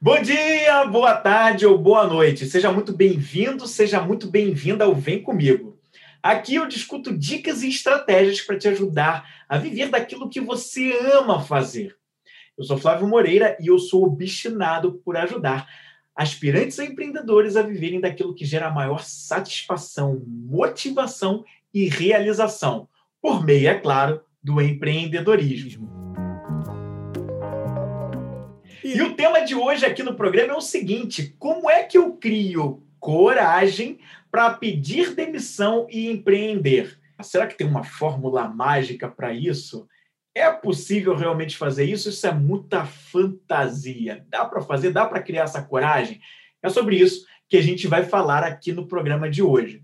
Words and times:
Bom 0.00 0.22
dia, 0.22 0.84
boa 0.84 1.16
tarde 1.16 1.66
ou 1.66 1.76
boa 1.76 2.06
noite. 2.06 2.46
Seja 2.46 2.70
muito 2.70 2.92
bem-vindo, 2.92 3.66
seja 3.66 4.00
muito 4.00 4.28
bem-vinda 4.28 4.84
ao 4.84 4.94
Vem 4.94 5.20
Comigo. 5.20 5.76
Aqui 6.22 6.54
eu 6.54 6.68
discuto 6.68 7.18
dicas 7.18 7.64
e 7.64 7.68
estratégias 7.68 8.40
para 8.40 8.56
te 8.56 8.68
ajudar 8.68 9.28
a 9.48 9.58
viver 9.58 9.88
daquilo 9.88 10.28
que 10.28 10.40
você 10.40 10.96
ama 11.14 11.42
fazer. 11.42 11.96
Eu 12.56 12.62
sou 12.62 12.78
Flávio 12.78 13.08
Moreira 13.08 13.56
e 13.58 13.66
eu 13.66 13.78
sou 13.80 14.04
obstinado 14.04 15.02
por 15.04 15.16
ajudar 15.16 15.66
aspirantes 16.14 16.78
a 16.78 16.84
empreendedores 16.84 17.56
a 17.56 17.62
viverem 17.62 18.00
daquilo 18.00 18.36
que 18.36 18.44
gera 18.44 18.70
maior 18.70 19.02
satisfação, 19.02 20.22
motivação 20.24 21.44
e 21.74 21.88
realização, 21.88 22.88
por 23.20 23.44
meio, 23.44 23.68
é 23.68 23.74
claro, 23.74 24.20
do 24.40 24.60
empreendedorismo. 24.60 25.97
E 28.94 29.02
o 29.02 29.12
tema 29.14 29.44
de 29.44 29.54
hoje 29.54 29.84
aqui 29.84 30.02
no 30.02 30.14
programa 30.14 30.54
é 30.54 30.56
o 30.56 30.62
seguinte: 30.62 31.36
como 31.38 31.68
é 31.68 31.84
que 31.84 31.98
eu 31.98 32.14
crio 32.14 32.82
coragem 32.98 33.98
para 34.30 34.54
pedir 34.54 35.14
demissão 35.14 35.86
e 35.90 36.10
empreender? 36.10 36.98
Será 37.20 37.46
que 37.46 37.54
tem 37.54 37.66
uma 37.66 37.84
fórmula 37.84 38.48
mágica 38.48 39.06
para 39.06 39.30
isso? 39.30 39.86
É 40.34 40.50
possível 40.50 41.14
realmente 41.14 41.58
fazer 41.58 41.84
isso? 41.84 42.08
Isso 42.08 42.26
é 42.26 42.32
muita 42.32 42.86
fantasia. 42.86 44.24
Dá 44.30 44.46
para 44.46 44.62
fazer? 44.62 44.90
Dá 44.90 45.04
para 45.04 45.22
criar 45.22 45.42
essa 45.42 45.60
coragem? 45.60 46.18
É 46.62 46.70
sobre 46.70 46.96
isso 46.96 47.26
que 47.46 47.58
a 47.58 47.62
gente 47.62 47.86
vai 47.86 48.04
falar 48.04 48.42
aqui 48.42 48.72
no 48.72 48.88
programa 48.88 49.28
de 49.28 49.42
hoje. 49.42 49.82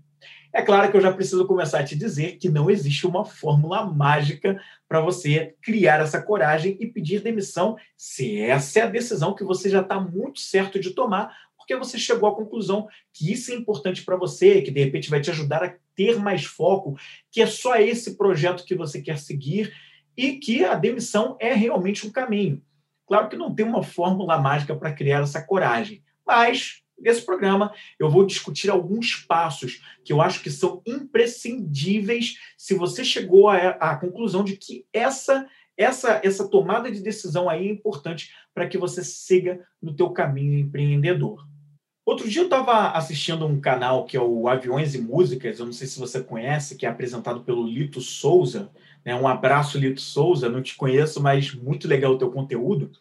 É 0.55 0.61
claro 0.61 0.89
que 0.89 0.95
eu 0.95 1.01
já 1.01 1.11
preciso 1.11 1.45
começar 1.45 1.79
a 1.79 1.83
te 1.83 1.97
dizer 1.97 2.37
que 2.37 2.47
não 2.47 2.69
existe 2.69 3.05
uma 3.05 3.25
fórmula 3.25 3.85
mágica 3.85 4.57
para 4.87 5.01
você 5.01 5.53
criar 5.61 5.99
essa 5.99 6.21
coragem 6.21 6.77
e 6.79 6.87
pedir 6.87 7.21
demissão, 7.21 7.75
se 7.97 8.39
essa 8.39 8.79
é 8.79 8.81
a 8.83 8.89
decisão 8.89 9.35
que 9.35 9.43
você 9.43 9.69
já 9.69 9.81
está 9.81 9.99
muito 9.99 10.39
certo 10.39 10.79
de 10.79 10.91
tomar, 10.91 11.35
porque 11.57 11.75
você 11.75 11.99
chegou 11.99 12.29
à 12.29 12.33
conclusão 12.33 12.87
que 13.11 13.33
isso 13.33 13.51
é 13.51 13.55
importante 13.55 14.01
para 14.05 14.15
você, 14.15 14.61
que 14.61 14.71
de 14.71 14.81
repente 14.81 15.09
vai 15.09 15.19
te 15.19 15.29
ajudar 15.29 15.61
a 15.61 15.73
ter 15.93 16.17
mais 16.19 16.45
foco, 16.45 16.97
que 17.29 17.41
é 17.41 17.47
só 17.47 17.75
esse 17.75 18.15
projeto 18.15 18.63
que 18.63 18.75
você 18.75 19.01
quer 19.01 19.19
seguir 19.19 19.73
e 20.15 20.37
que 20.37 20.63
a 20.63 20.75
demissão 20.75 21.35
é 21.37 21.53
realmente 21.53 22.07
um 22.07 22.09
caminho. 22.09 22.63
Claro 23.05 23.27
que 23.27 23.35
não 23.35 23.53
tem 23.53 23.65
uma 23.65 23.83
fórmula 23.83 24.37
mágica 24.37 24.73
para 24.73 24.93
criar 24.93 25.23
essa 25.23 25.41
coragem, 25.41 26.01
mas 26.25 26.84
Nesse 26.97 27.21
programa, 27.21 27.73
eu 27.99 28.09
vou 28.09 28.25
discutir 28.25 28.69
alguns 28.69 29.15
passos 29.15 29.81
que 30.03 30.13
eu 30.13 30.21
acho 30.21 30.41
que 30.41 30.49
são 30.49 30.81
imprescindíveis 30.85 32.37
se 32.57 32.73
você 32.73 33.03
chegou 33.03 33.49
à, 33.49 33.95
conclusão 33.97 34.43
de 34.43 34.55
que 34.55 34.85
essa 34.93 35.47
essa 35.77 36.21
essa 36.23 36.47
tomada 36.47 36.89
de 36.89 37.01
decisão 37.01 37.49
aí 37.49 37.67
é 37.67 37.71
importante 37.71 38.31
para 38.53 38.65
que 38.65 38.77
você 38.77 39.03
siga 39.03 39.59
no 39.81 39.93
teu 39.93 40.09
caminho 40.11 40.57
empreendedor. 40.57 41.45
Outro 42.05 42.29
dia 42.29 42.41
eu 42.41 42.45
estava 42.45 42.91
assistindo 42.91 43.45
um 43.47 43.59
canal 43.59 44.05
que 44.05 44.15
é 44.15 44.21
o 44.21 44.47
Aviões 44.47 44.93
e 44.93 45.01
Músicas, 45.01 45.59
eu 45.59 45.65
não 45.65 45.73
sei 45.73 45.87
se 45.87 45.99
você 45.99 46.21
conhece, 46.21 46.75
que 46.75 46.85
é 46.85 46.89
apresentado 46.89 47.41
pelo 47.41 47.67
Lito 47.67 47.99
Souza. 47.99 48.69
Né? 49.03 49.15
Um 49.15 49.27
abraço, 49.27 49.79
Lito 49.79 49.99
Souza, 49.99 50.47
não 50.47 50.61
te 50.61 50.75
conheço, 50.75 51.21
mas 51.21 51.53
muito 51.53 51.87
legal 51.87 52.13
o 52.13 52.17
teu 52.17 52.31
conteúdo. 52.31 52.91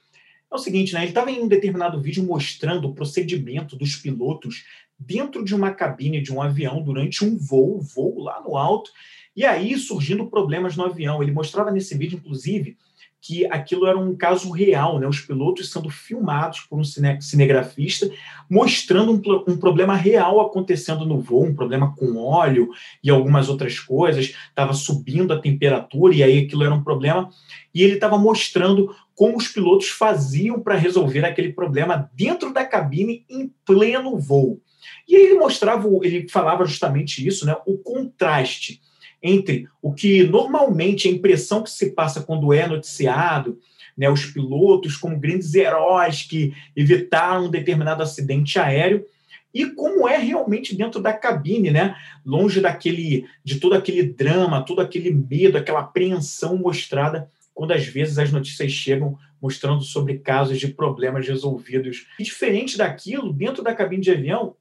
É 0.55 0.57
o 0.57 0.61
seguinte, 0.61 0.95
né? 0.95 1.01
Ele 1.01 1.09
estava 1.09 1.33
em 1.33 1.43
um 1.43 1.49
determinado 1.49 2.01
vídeo 2.01 2.23
mostrando 2.23 2.87
o 2.87 2.95
procedimento 2.95 3.75
dos 3.75 3.97
pilotos 3.97 4.65
dentro 4.97 5.45
de 5.45 5.53
uma 5.53 5.73
cabine 5.73 6.23
de 6.23 6.33
um 6.33 6.41
avião 6.41 6.81
durante 6.81 7.25
um 7.25 7.37
voo, 7.37 7.81
voo 7.81 8.23
lá 8.23 8.41
no 8.41 8.57
alto, 8.57 8.93
e 9.35 9.45
aí 9.45 9.77
surgindo 9.77 10.29
problemas 10.29 10.77
no 10.77 10.85
avião. 10.85 11.21
Ele 11.21 11.33
mostrava 11.33 11.73
nesse 11.73 11.99
vídeo, 11.99 12.21
inclusive, 12.21 12.77
que 13.21 13.45
aquilo 13.47 13.87
era 13.87 13.99
um 13.99 14.15
caso 14.15 14.53
real, 14.53 15.01
né? 15.01 15.09
Os 15.09 15.19
pilotos 15.19 15.73
sendo 15.73 15.91
filmados 15.91 16.61
por 16.61 16.79
um 16.79 16.85
cine 16.85 17.21
cinegrafista, 17.21 18.09
mostrando 18.49 19.11
um, 19.13 19.53
um, 19.53 19.57
problema 19.57 19.97
real 19.97 20.41
acontecendo 20.41 21.05
no 21.05 21.21
voo, 21.21 21.47
um 21.47 21.55
problema 21.55 21.97
com 21.97 22.17
óleo 22.17 22.71
e 23.03 23.11
algumas 23.11 23.49
outras 23.49 23.81
coisas, 23.81 24.27
estava 24.27 24.73
subindo 24.73 25.33
a 25.33 25.41
temperatura 25.41 26.15
e 26.15 26.23
aí 26.23 26.45
aquilo 26.45 26.63
era 26.63 26.75
um 26.75 26.85
problema. 26.85 27.29
E 27.75 27.83
ele 27.83 27.95
estava 27.95 28.17
mostrando 28.17 28.95
como 29.15 29.37
os 29.37 29.49
pilotos 29.49 29.89
faziam 29.89 30.61
para 30.61 30.77
resolver 30.77 31.25
aquele 31.25 31.53
problema 31.53 32.11
dentro 32.15 32.53
da 32.53 32.65
cabine 32.65 33.25
em 33.29 33.51
pleno 33.65 34.19
voo. 34.19 34.61
E 35.09 35.15
ele 35.15 35.39
mostrava, 35.39 35.89
ele 36.03 36.29
falava 36.29 36.65
justamente 36.65 37.27
isso, 37.27 37.47
né? 37.47 37.55
O 37.67 37.79
contraste 37.79 38.81
entre 39.23 39.67
o 39.81 39.93
que 39.93 40.25
normalmente 40.25 41.09
a 41.09 41.11
impressão 41.11 41.63
que 41.63 41.71
se 41.71 41.93
passa 41.93 42.23
quando 42.23 42.53
é 42.53 42.67
noticiado, 42.67 43.59
né, 43.97 44.11
os 44.11 44.27
pilotos 44.27 44.97
como 44.97 45.19
grandes 45.19 45.55
heróis 45.55 46.23
que 46.23 46.53
evitaram 46.77 47.47
um 47.47 47.51
determinado 47.51 48.03
acidente 48.03 48.59
aéreo, 48.59 49.07
e 49.55 49.67
como 49.67 50.09
é 50.09 50.19
realmente 50.19 50.77
dentro 50.77 51.01
da 51.01 51.13
cabine, 51.13 51.71
né? 51.71 51.95
Longe 52.27 52.61
daquele 52.61 53.25
de 53.45 53.61
todo 53.61 53.75
aquele 53.75 54.03
drama, 54.03 54.65
todo 54.65 54.81
aquele 54.81 55.13
medo, 55.13 55.57
aquela 55.57 55.81
apreensão 55.81 56.57
mostrada 56.57 57.31
quando 57.55 57.73
às 57.73 57.87
vezes 57.87 58.19
as 58.19 58.33
notícias 58.33 58.73
chegam 58.73 59.17
mostrando 59.41 59.83
sobre 59.83 60.19
casos 60.19 60.59
de 60.59 60.69
problemas 60.69 61.27
resolvidos. 61.27 62.07
E 62.19 62.25
diferente 62.25 62.77
daquilo, 62.77 63.33
dentro 63.33 63.63
da 63.63 63.75
cabine 63.75 64.03
de 64.03 64.11
avião, 64.11 64.57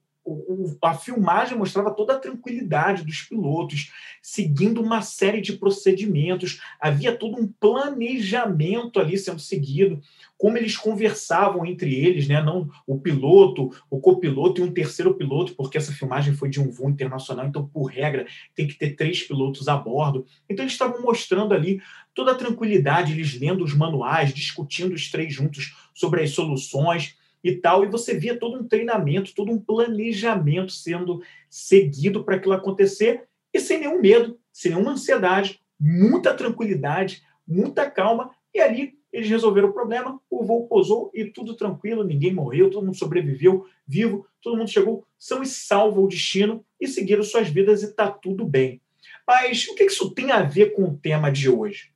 a 0.81 0.93
filmagem 0.93 1.57
mostrava 1.57 1.91
toda 1.91 2.13
a 2.13 2.19
tranquilidade 2.19 3.03
dos 3.03 3.21
pilotos, 3.23 3.91
seguindo 4.21 4.81
uma 4.81 5.01
série 5.01 5.41
de 5.41 5.53
procedimentos. 5.53 6.61
Havia 6.79 7.15
todo 7.15 7.37
um 7.37 7.47
planejamento 7.47 8.99
ali 8.99 9.17
sendo 9.17 9.39
seguido, 9.39 10.01
como 10.37 10.57
eles 10.57 10.77
conversavam 10.77 11.65
entre 11.65 11.93
eles, 11.93 12.27
né? 12.27 12.41
Não 12.41 12.69
o 12.87 12.99
piloto, 12.99 13.71
o 13.89 13.99
copiloto 13.99 14.61
e 14.61 14.63
um 14.63 14.71
terceiro 14.71 15.13
piloto, 15.15 15.55
porque 15.55 15.77
essa 15.77 15.91
filmagem 15.91 16.33
foi 16.33 16.49
de 16.49 16.61
um 16.61 16.71
voo 16.71 16.89
internacional, 16.89 17.45
então, 17.45 17.67
por 17.67 17.85
regra, 17.85 18.25
tem 18.55 18.67
que 18.67 18.75
ter 18.75 18.95
três 18.95 19.23
pilotos 19.23 19.67
a 19.67 19.75
bordo. 19.75 20.25
Então, 20.49 20.63
eles 20.63 20.73
estavam 20.73 21.01
mostrando 21.01 21.53
ali 21.53 21.81
toda 22.13 22.31
a 22.31 22.35
tranquilidade, 22.35 23.13
eles 23.13 23.39
lendo 23.39 23.63
os 23.63 23.73
manuais, 23.73 24.33
discutindo 24.33 24.93
os 24.93 25.09
três 25.09 25.33
juntos 25.33 25.75
sobre 25.93 26.21
as 26.21 26.31
soluções 26.31 27.17
e 27.43 27.55
tal, 27.55 27.83
e 27.83 27.87
você 27.87 28.17
via 28.17 28.37
todo 28.37 28.57
um 28.57 28.67
treinamento, 28.67 29.33
todo 29.35 29.51
um 29.51 29.59
planejamento 29.59 30.71
sendo 30.71 31.21
seguido 31.49 32.23
para 32.23 32.35
aquilo 32.35 32.53
acontecer 32.53 33.23
e 33.53 33.59
sem 33.59 33.79
nenhum 33.79 33.99
medo, 33.99 34.39
sem 34.51 34.71
nenhuma 34.71 34.91
ansiedade, 34.91 35.59
muita 35.79 36.33
tranquilidade, 36.33 37.21
muita 37.45 37.89
calma, 37.89 38.31
e 38.53 38.59
ali 38.59 38.93
eles 39.11 39.29
resolveram 39.29 39.69
o 39.69 39.73
problema, 39.73 40.19
o 40.27 40.43
voo 40.43 40.67
pousou 40.67 41.11
e 41.13 41.25
tudo 41.25 41.55
tranquilo, 41.55 42.03
ninguém 42.03 42.33
morreu, 42.33 42.71
todo 42.71 42.83
mundo 42.83 42.97
sobreviveu 42.97 43.65
vivo, 43.85 44.25
todo 44.41 44.57
mundo 44.57 44.69
chegou 44.69 45.05
são 45.19 45.43
e 45.43 45.45
salvo 45.45 46.01
ao 46.01 46.07
destino 46.07 46.65
e 46.81 46.87
seguiram 46.87 47.21
suas 47.21 47.47
vidas 47.47 47.83
e 47.83 47.85
está 47.85 48.09
tudo 48.09 48.45
bem. 48.45 48.81
Mas 49.27 49.67
o 49.67 49.75
que 49.75 49.83
isso 49.83 50.09
tem 50.11 50.31
a 50.31 50.41
ver 50.41 50.73
com 50.73 50.83
o 50.85 50.97
tema 50.97 51.31
de 51.31 51.47
hoje? 51.47 51.92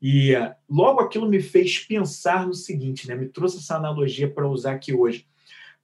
E 0.00 0.34
uh, 0.34 0.54
logo 0.68 1.00
aquilo 1.00 1.28
me 1.28 1.40
fez 1.40 1.78
pensar 1.78 2.46
no 2.46 2.54
seguinte, 2.54 3.08
né? 3.08 3.14
Me 3.14 3.28
trouxe 3.28 3.58
essa 3.58 3.76
analogia 3.76 4.28
para 4.28 4.48
usar 4.48 4.72
aqui 4.72 4.92
hoje. 4.92 5.26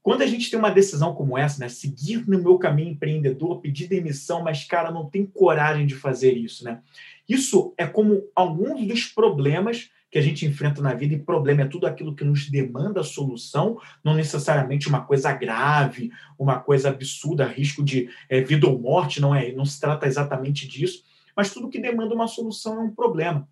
Quando 0.03 0.23
a 0.23 0.27
gente 0.27 0.51
tem 0.51 0.59
uma 0.59 0.71
decisão 0.71 1.15
como 1.15 1.39
essa, 1.39 1.61
né? 1.61 1.69
Seguir 1.69 2.29
no 2.29 2.43
meu 2.43 2.59
caminho 2.59 2.91
empreendedor, 2.91 3.61
pedir 3.61 3.89
demissão, 3.89 4.43
mas, 4.43 4.65
cara, 4.65 4.91
não 4.91 5.09
tem 5.09 5.25
coragem 5.25 5.87
de 5.87 5.95
fazer 5.95 6.33
isso, 6.33 6.65
né? 6.65 6.81
Isso 7.29 7.73
é 7.79 7.87
como 7.87 8.23
alguns 8.35 8.87
dos 8.87 9.05
problemas 9.05 9.91
que 10.11 10.19
a 10.19 10.23
gente 10.23 10.45
enfrenta 10.45 10.83
na 10.83 10.93
vida, 10.93 11.15
e 11.15 11.19
problema 11.19 11.63
é 11.63 11.67
tudo 11.67 11.87
aquilo 11.87 12.15
que 12.15 12.23
nos 12.23 12.51
demanda 12.51 13.03
solução, 13.03 13.81
não 14.05 14.13
necessariamente 14.13 14.87
uma 14.87 15.01
coisa 15.01 15.33
grave, 15.33 16.11
uma 16.39 16.61
coisa 16.61 16.91
absurda, 16.91 17.47
risco 17.47 17.83
de 17.83 18.11
é, 18.29 18.43
vida 18.43 18.69
ou 18.69 18.79
morte, 18.79 19.23
não 19.23 19.35
é, 19.35 19.53
não 19.53 19.65
se 19.65 19.81
trata 19.81 20.07
exatamente 20.07 20.69
disso, 20.69 21.03
mas 21.35 21.55
tudo 21.55 21.71
que 21.71 21.81
demanda 21.81 22.15
uma 22.15 22.29
solução 22.29 22.77
é 22.77 22.81
um 22.81 22.95
problema. 22.95 23.49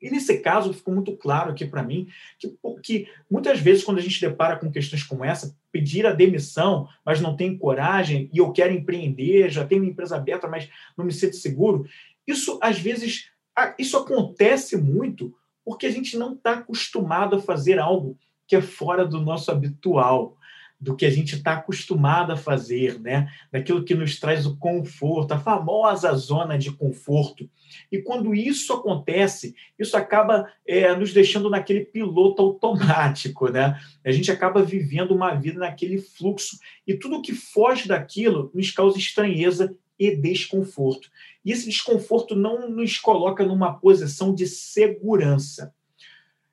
E 0.00 0.10
nesse 0.10 0.38
caso 0.38 0.74
ficou 0.74 0.94
muito 0.94 1.16
claro 1.16 1.50
aqui 1.50 1.64
para 1.64 1.82
mim 1.82 2.08
que, 2.38 2.54
que 2.82 3.08
muitas 3.30 3.60
vezes, 3.60 3.82
quando 3.82 3.98
a 3.98 4.02
gente 4.02 4.20
depara 4.20 4.56
com 4.56 4.70
questões 4.70 5.02
como 5.02 5.24
essa, 5.24 5.56
pedir 5.72 6.06
a 6.06 6.12
demissão, 6.12 6.88
mas 7.04 7.20
não 7.20 7.36
tem 7.36 7.56
coragem, 7.56 8.28
e 8.32 8.38
eu 8.38 8.52
quero 8.52 8.72
empreender, 8.72 9.50
já 9.50 9.66
tenho 9.66 9.82
uma 9.82 9.90
empresa 9.90 10.16
aberta, 10.16 10.46
mas 10.46 10.68
não 10.96 11.04
me 11.04 11.12
sinto 11.12 11.36
seguro, 11.36 11.86
isso 12.26 12.58
às 12.62 12.78
vezes 12.78 13.30
isso 13.78 13.96
acontece 13.96 14.76
muito 14.76 15.34
porque 15.64 15.86
a 15.86 15.90
gente 15.90 16.16
não 16.16 16.34
está 16.34 16.52
acostumado 16.52 17.36
a 17.36 17.40
fazer 17.40 17.78
algo 17.78 18.18
que 18.46 18.54
é 18.54 18.60
fora 18.60 19.04
do 19.04 19.20
nosso 19.20 19.50
habitual 19.50 20.36
do 20.78 20.94
que 20.94 21.06
a 21.06 21.10
gente 21.10 21.36
está 21.36 21.54
acostumado 21.54 22.32
a 22.32 22.36
fazer, 22.36 23.00
né? 23.00 23.28
daquilo 23.50 23.84
que 23.84 23.94
nos 23.94 24.20
traz 24.20 24.46
o 24.46 24.56
conforto, 24.56 25.32
a 25.32 25.38
famosa 25.38 26.14
zona 26.14 26.58
de 26.58 26.70
conforto. 26.70 27.48
E 27.90 27.98
quando 28.00 28.34
isso 28.34 28.72
acontece, 28.72 29.54
isso 29.78 29.96
acaba 29.96 30.50
é, 30.66 30.94
nos 30.94 31.12
deixando 31.12 31.48
naquele 31.48 31.84
piloto 31.84 32.42
automático, 32.42 33.48
né? 33.48 33.80
A 34.04 34.12
gente 34.12 34.30
acaba 34.30 34.62
vivendo 34.62 35.12
uma 35.12 35.34
vida 35.34 35.58
naquele 35.58 35.98
fluxo 35.98 36.58
e 36.86 36.94
tudo 36.94 37.22
que 37.22 37.32
foge 37.32 37.88
daquilo 37.88 38.50
nos 38.54 38.70
causa 38.70 38.98
estranheza 38.98 39.74
e 39.98 40.14
desconforto. 40.14 41.10
E 41.44 41.52
esse 41.52 41.66
desconforto 41.66 42.36
não 42.36 42.68
nos 42.68 42.98
coloca 42.98 43.44
numa 43.44 43.74
posição 43.74 44.34
de 44.34 44.46
segurança. 44.46 45.74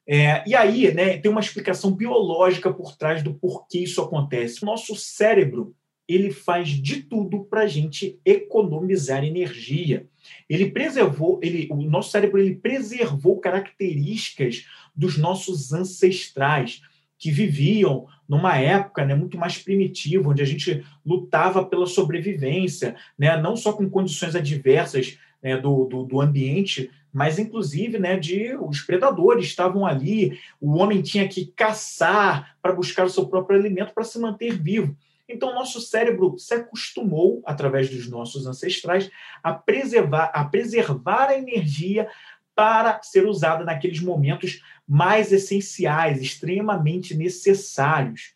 É, 0.08 0.44
e 0.48 0.56
aí, 0.56 0.94
né, 0.94 1.18
tem 1.18 1.32
uma 1.32 1.40
explicação 1.40 1.92
biológica 1.92 2.72
por 2.74 2.96
trás 2.96 3.24
do 3.24 3.34
porquê 3.34 3.80
isso 3.80 4.02
acontece. 4.02 4.66
Nosso 4.66 4.96
cérebro 4.96 5.74
ele 6.08 6.32
faz 6.32 6.70
de 6.70 7.02
tudo 7.02 7.46
para 7.46 7.62
a 7.62 7.68
gente 7.68 8.20
economizar 8.26 9.24
energia. 9.24 10.06
Ele 10.50 10.70
preservou, 10.70 11.40
ele, 11.42 11.68
o 11.72 11.82
nosso 11.84 12.12
cérebro 12.12 12.40
ele 12.40 12.56
preservou 12.56 13.40
características 13.40 14.66
dos 14.96 15.18
nossos 15.18 15.72
ancestrais 15.72 16.82
que 17.18 17.32
viviam 17.32 18.06
numa 18.28 18.58
época 18.58 19.06
né, 19.06 19.16
muito 19.16 19.38
mais 19.38 19.58
primitiva, 19.58 20.30
onde 20.30 20.42
a 20.42 20.46
gente 20.46 20.84
lutava 21.06 21.64
pela 21.64 21.86
sobrevivência, 21.86 22.96
né, 23.18 23.38
não 23.38 23.56
só 23.56 23.72
com 23.72 23.90
condições 23.90 24.36
adversas 24.36 25.18
né, 25.44 25.58
do, 25.58 25.86
do, 25.86 26.04
do, 26.04 26.22
ambiente, 26.22 26.90
mas 27.12 27.38
inclusive 27.38 28.00
né, 28.00 28.18
de 28.18 28.56
os 28.56 28.82
predadores 28.82 29.46
estavam 29.46 29.86
ali, 29.86 30.40
o 30.60 30.78
homem 30.78 31.02
tinha 31.02 31.28
que 31.28 31.48
caçar 31.48 32.56
para 32.62 32.74
buscar 32.74 33.06
o 33.06 33.10
seu 33.10 33.28
próprio 33.28 33.60
alimento 33.60 33.94
para 33.94 34.04
se 34.04 34.18
manter 34.18 34.58
vivo. 34.58 34.96
Então, 35.28 35.54
nosso 35.54 35.80
cérebro 35.82 36.36
se 36.38 36.54
acostumou, 36.54 37.42
através 37.46 37.90
dos 37.90 38.10
nossos 38.10 38.46
ancestrais, 38.46 39.10
a 39.42 39.54
preservar, 39.54 40.32
a 40.34 40.44
preservar 40.46 41.30
a 41.30 41.38
energia 41.38 42.08
para 42.56 43.02
ser 43.02 43.26
usada 43.26 43.64
naqueles 43.64 44.00
momentos 44.00 44.62
mais 44.88 45.32
essenciais, 45.32 46.22
extremamente 46.22 47.16
necessários. 47.16 48.34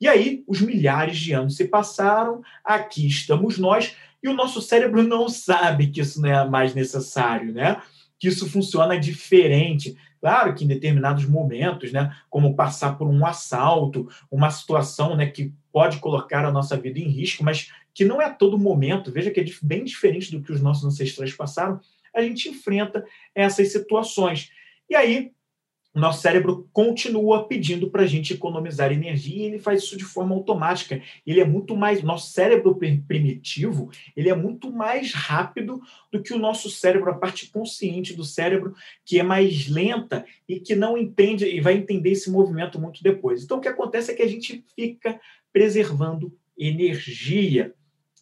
E 0.00 0.06
aí, 0.06 0.44
os 0.46 0.60
milhares 0.60 1.16
de 1.16 1.32
anos 1.32 1.56
se 1.56 1.66
passaram, 1.66 2.42
aqui 2.62 3.06
estamos 3.06 3.58
nós, 3.58 3.96
e 4.26 4.28
o 4.28 4.34
nosso 4.34 4.60
cérebro 4.60 5.02
não 5.02 5.28
sabe 5.28 5.86
que 5.86 6.00
isso 6.00 6.20
não 6.20 6.28
é 6.28 6.48
mais 6.48 6.74
necessário, 6.74 7.52
né? 7.52 7.80
Que 8.18 8.28
isso 8.28 8.48
funciona 8.48 8.98
diferente. 8.98 9.96
Claro 10.20 10.54
que 10.54 10.64
em 10.64 10.68
determinados 10.68 11.24
momentos, 11.26 11.92
né, 11.92 12.14
como 12.28 12.56
passar 12.56 12.98
por 12.98 13.06
um 13.06 13.24
assalto, 13.24 14.08
uma 14.30 14.50
situação 14.50 15.14
né, 15.14 15.26
que 15.26 15.52
pode 15.72 15.98
colocar 15.98 16.44
a 16.44 16.50
nossa 16.50 16.76
vida 16.76 16.98
em 16.98 17.08
risco, 17.08 17.44
mas 17.44 17.70
que 17.94 18.04
não 18.04 18.20
é 18.20 18.28
todo 18.28 18.58
momento, 18.58 19.12
veja 19.12 19.30
que 19.30 19.40
é 19.40 19.44
bem 19.62 19.84
diferente 19.84 20.32
do 20.32 20.42
que 20.42 20.52
os 20.52 20.60
nossos 20.60 20.84
ancestrais 20.84 21.32
passaram, 21.32 21.80
a 22.14 22.20
gente 22.22 22.48
enfrenta 22.48 23.04
essas 23.34 23.70
situações. 23.70 24.50
E 24.88 24.96
aí, 24.96 25.32
o 25.96 25.98
nosso 25.98 26.20
cérebro 26.20 26.68
continua 26.74 27.48
pedindo 27.48 27.88
para 27.88 28.02
a 28.02 28.06
gente 28.06 28.34
economizar 28.34 28.92
energia 28.92 29.44
e 29.44 29.46
ele 29.46 29.58
faz 29.58 29.82
isso 29.82 29.96
de 29.96 30.04
forma 30.04 30.34
automática. 30.34 31.00
Ele 31.26 31.40
é 31.40 31.44
muito 31.44 31.74
mais, 31.74 32.02
nosso 32.02 32.32
cérebro 32.32 32.76
primitivo, 32.76 33.90
ele 34.14 34.28
é 34.28 34.34
muito 34.34 34.70
mais 34.70 35.14
rápido 35.14 35.80
do 36.12 36.22
que 36.22 36.34
o 36.34 36.38
nosso 36.38 36.68
cérebro, 36.68 37.10
a 37.10 37.14
parte 37.14 37.48
consciente 37.48 38.12
do 38.12 38.24
cérebro, 38.24 38.74
que 39.06 39.18
é 39.18 39.22
mais 39.22 39.68
lenta 39.68 40.26
e 40.46 40.60
que 40.60 40.76
não 40.76 40.98
entende 40.98 41.46
e 41.46 41.62
vai 41.62 41.72
entender 41.72 42.10
esse 42.10 42.30
movimento 42.30 42.78
muito 42.78 43.02
depois. 43.02 43.42
Então, 43.42 43.56
o 43.56 43.60
que 43.62 43.68
acontece 43.68 44.10
é 44.12 44.14
que 44.14 44.22
a 44.22 44.28
gente 44.28 44.62
fica 44.76 45.18
preservando 45.50 46.30
energia. 46.58 47.72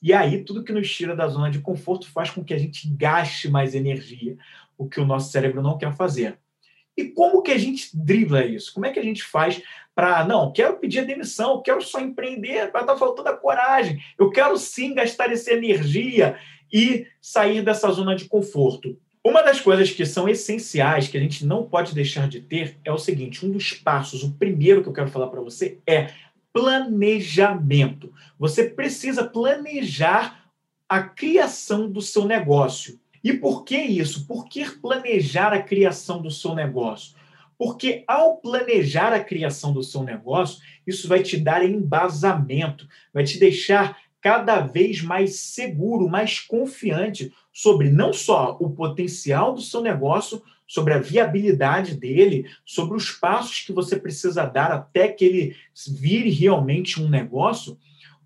E 0.01 0.13
aí, 0.13 0.45
tudo 0.45 0.63
que 0.63 0.73
nos 0.73 0.89
tira 0.95 1.17
da 1.17 1.27
zona 1.27 1.51
de 1.51 1.59
conforto 1.59 2.09
faz 2.09 2.31
com 2.31 2.45
que 2.45 2.55
a 2.55 2.59
gente 2.59 2.89
gaste 2.95 3.51
mais 3.51 3.75
energia, 3.75 4.39
o 4.79 4.89
que 4.89 5.01
o 5.01 5.05
nosso 5.05 5.33
cérebro 5.33 5.61
não 5.61 5.77
quer 5.77 5.93
fazer. 5.93 6.39
E 6.97 7.07
como 7.07 7.43
que 7.43 7.53
a 7.53 7.59
gente 7.59 7.91
dribla 7.95 8.45
isso? 8.45 8.73
Como 8.73 8.87
é 8.87 8.91
que 8.91 9.01
a 9.01 9.03
gente 9.03 9.23
faz 9.23 9.61
para, 9.95 10.25
não, 10.25 10.53
quero 10.53 10.77
pedir 10.79 11.01
a 11.01 11.05
demissão, 11.05 11.63
quero 11.63 11.81
só 11.81 12.01
empreender, 12.01 12.71
mas 12.73 12.83
está 12.83 12.97
faltando 12.97 13.29
a 13.29 13.37
coragem, 13.37 14.03
eu 14.19 14.31
quero 14.31 14.57
sim 14.57 14.93
gastar 14.93 15.31
essa 15.31 15.53
energia 15.53 16.37
e 16.73 17.07
sair 17.21 17.63
dessa 17.63 17.91
zona 17.93 18.17
de 18.17 18.25
conforto. 18.25 18.99
Uma 19.25 19.41
das 19.41 19.61
coisas 19.61 19.91
que 19.91 20.05
são 20.05 20.29
essenciais, 20.29 21.09
que 21.09 21.17
a 21.17 21.21
gente 21.21 21.47
não 21.47 21.65
pode 21.65 21.95
deixar 21.95 22.29
de 22.29 22.41
ter, 22.41 22.79
é 22.85 22.93
o 22.93 22.99
seguinte: 22.99 23.47
um 23.47 23.51
dos 23.51 23.73
passos, 23.73 24.23
o 24.23 24.35
primeiro 24.35 24.83
que 24.83 24.89
eu 24.89 24.93
quero 24.93 25.09
falar 25.09 25.29
para 25.29 25.41
você 25.41 25.79
é 25.87 26.11
planejamento. 26.53 28.13
Você 28.39 28.65
precisa 28.65 29.25
planejar 29.25 30.45
a 30.89 31.03
criação 31.03 31.91
do 31.91 32.03
seu 32.03 32.27
negócio. 32.27 33.01
E 33.25 33.33
por 33.33 33.65
que 33.65 33.79
isso? 33.79 34.27
Por 34.27 34.47
que 34.47 34.71
planejar 34.71 35.55
a 35.55 35.63
criação 35.63 36.21
do 36.21 36.31
seu 36.31 36.55
negócio? 36.55 37.17
Porque 37.57 38.05
ao 38.07 38.37
planejar 38.37 39.15
a 39.15 39.25
criação 39.25 39.73
do 39.73 39.83
seu 39.83 40.03
negócio, 40.03 40.61
isso 40.87 41.09
vai 41.09 41.23
te 41.23 41.39
dar 41.39 41.65
embasamento, 41.65 42.87
vai 43.15 43.25
te 43.25 43.39
deixar 43.39 43.99
cada 44.21 44.61
vez 44.61 45.01
mais 45.01 45.37
seguro, 45.37 46.09
mais 46.09 46.41
confiante 46.41 47.33
sobre 47.51 47.91
não 47.91 48.13
só 48.13 48.59
o 48.61 48.71
potencial 48.71 49.55
do 49.55 49.63
seu 49.63 49.81
negócio, 49.81 50.43
sobre 50.67 50.93
a 50.93 50.99
viabilidade 50.99 51.95
dele, 51.95 52.47
sobre 52.65 52.97
os 52.97 53.11
passos 53.11 53.61
que 53.61 53.73
você 53.73 53.97
precisa 53.97 54.45
dar 54.45 54.71
até 54.71 55.09
que 55.09 55.25
ele 55.25 55.57
vire 55.89 56.31
realmente 56.31 57.01
um 57.01 57.09
negócio, 57.09 57.79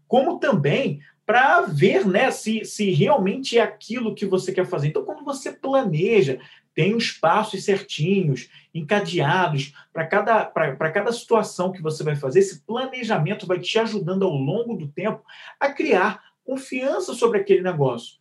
como 0.07 0.39
também 0.39 1.01
para 1.29 1.61
ver 1.61 2.07
né, 2.07 2.31
se, 2.31 2.65
se 2.65 2.91
realmente 2.91 3.59
é 3.59 3.61
aquilo 3.61 4.15
que 4.15 4.25
você 4.25 4.51
quer 4.51 4.65
fazer. 4.65 4.89
Então, 4.89 5.05
quando 5.05 5.23
você 5.23 5.53
planeja, 5.53 6.41
tem 6.75 6.95
os 6.95 7.11
passos 7.11 7.65
certinhos, 7.65 8.49
encadeados 8.75 9.75
para 9.93 10.07
cada, 10.07 10.47
cada 10.47 11.13
situação 11.13 11.71
que 11.71 11.83
você 11.83 12.03
vai 12.03 12.17
fazer, 12.17 12.39
esse 12.39 12.63
planejamento 12.63 13.47
vai 13.47 13.59
te 13.59 13.79
ajudando 13.79 14.25
ao 14.25 14.33
longo 14.33 14.75
do 14.75 14.89
tempo 14.89 15.23
a 15.61 15.71
criar 15.71 16.23
confiança 16.43 17.13
sobre 17.13 17.41
aquele 17.41 17.61
negócio. 17.61 18.17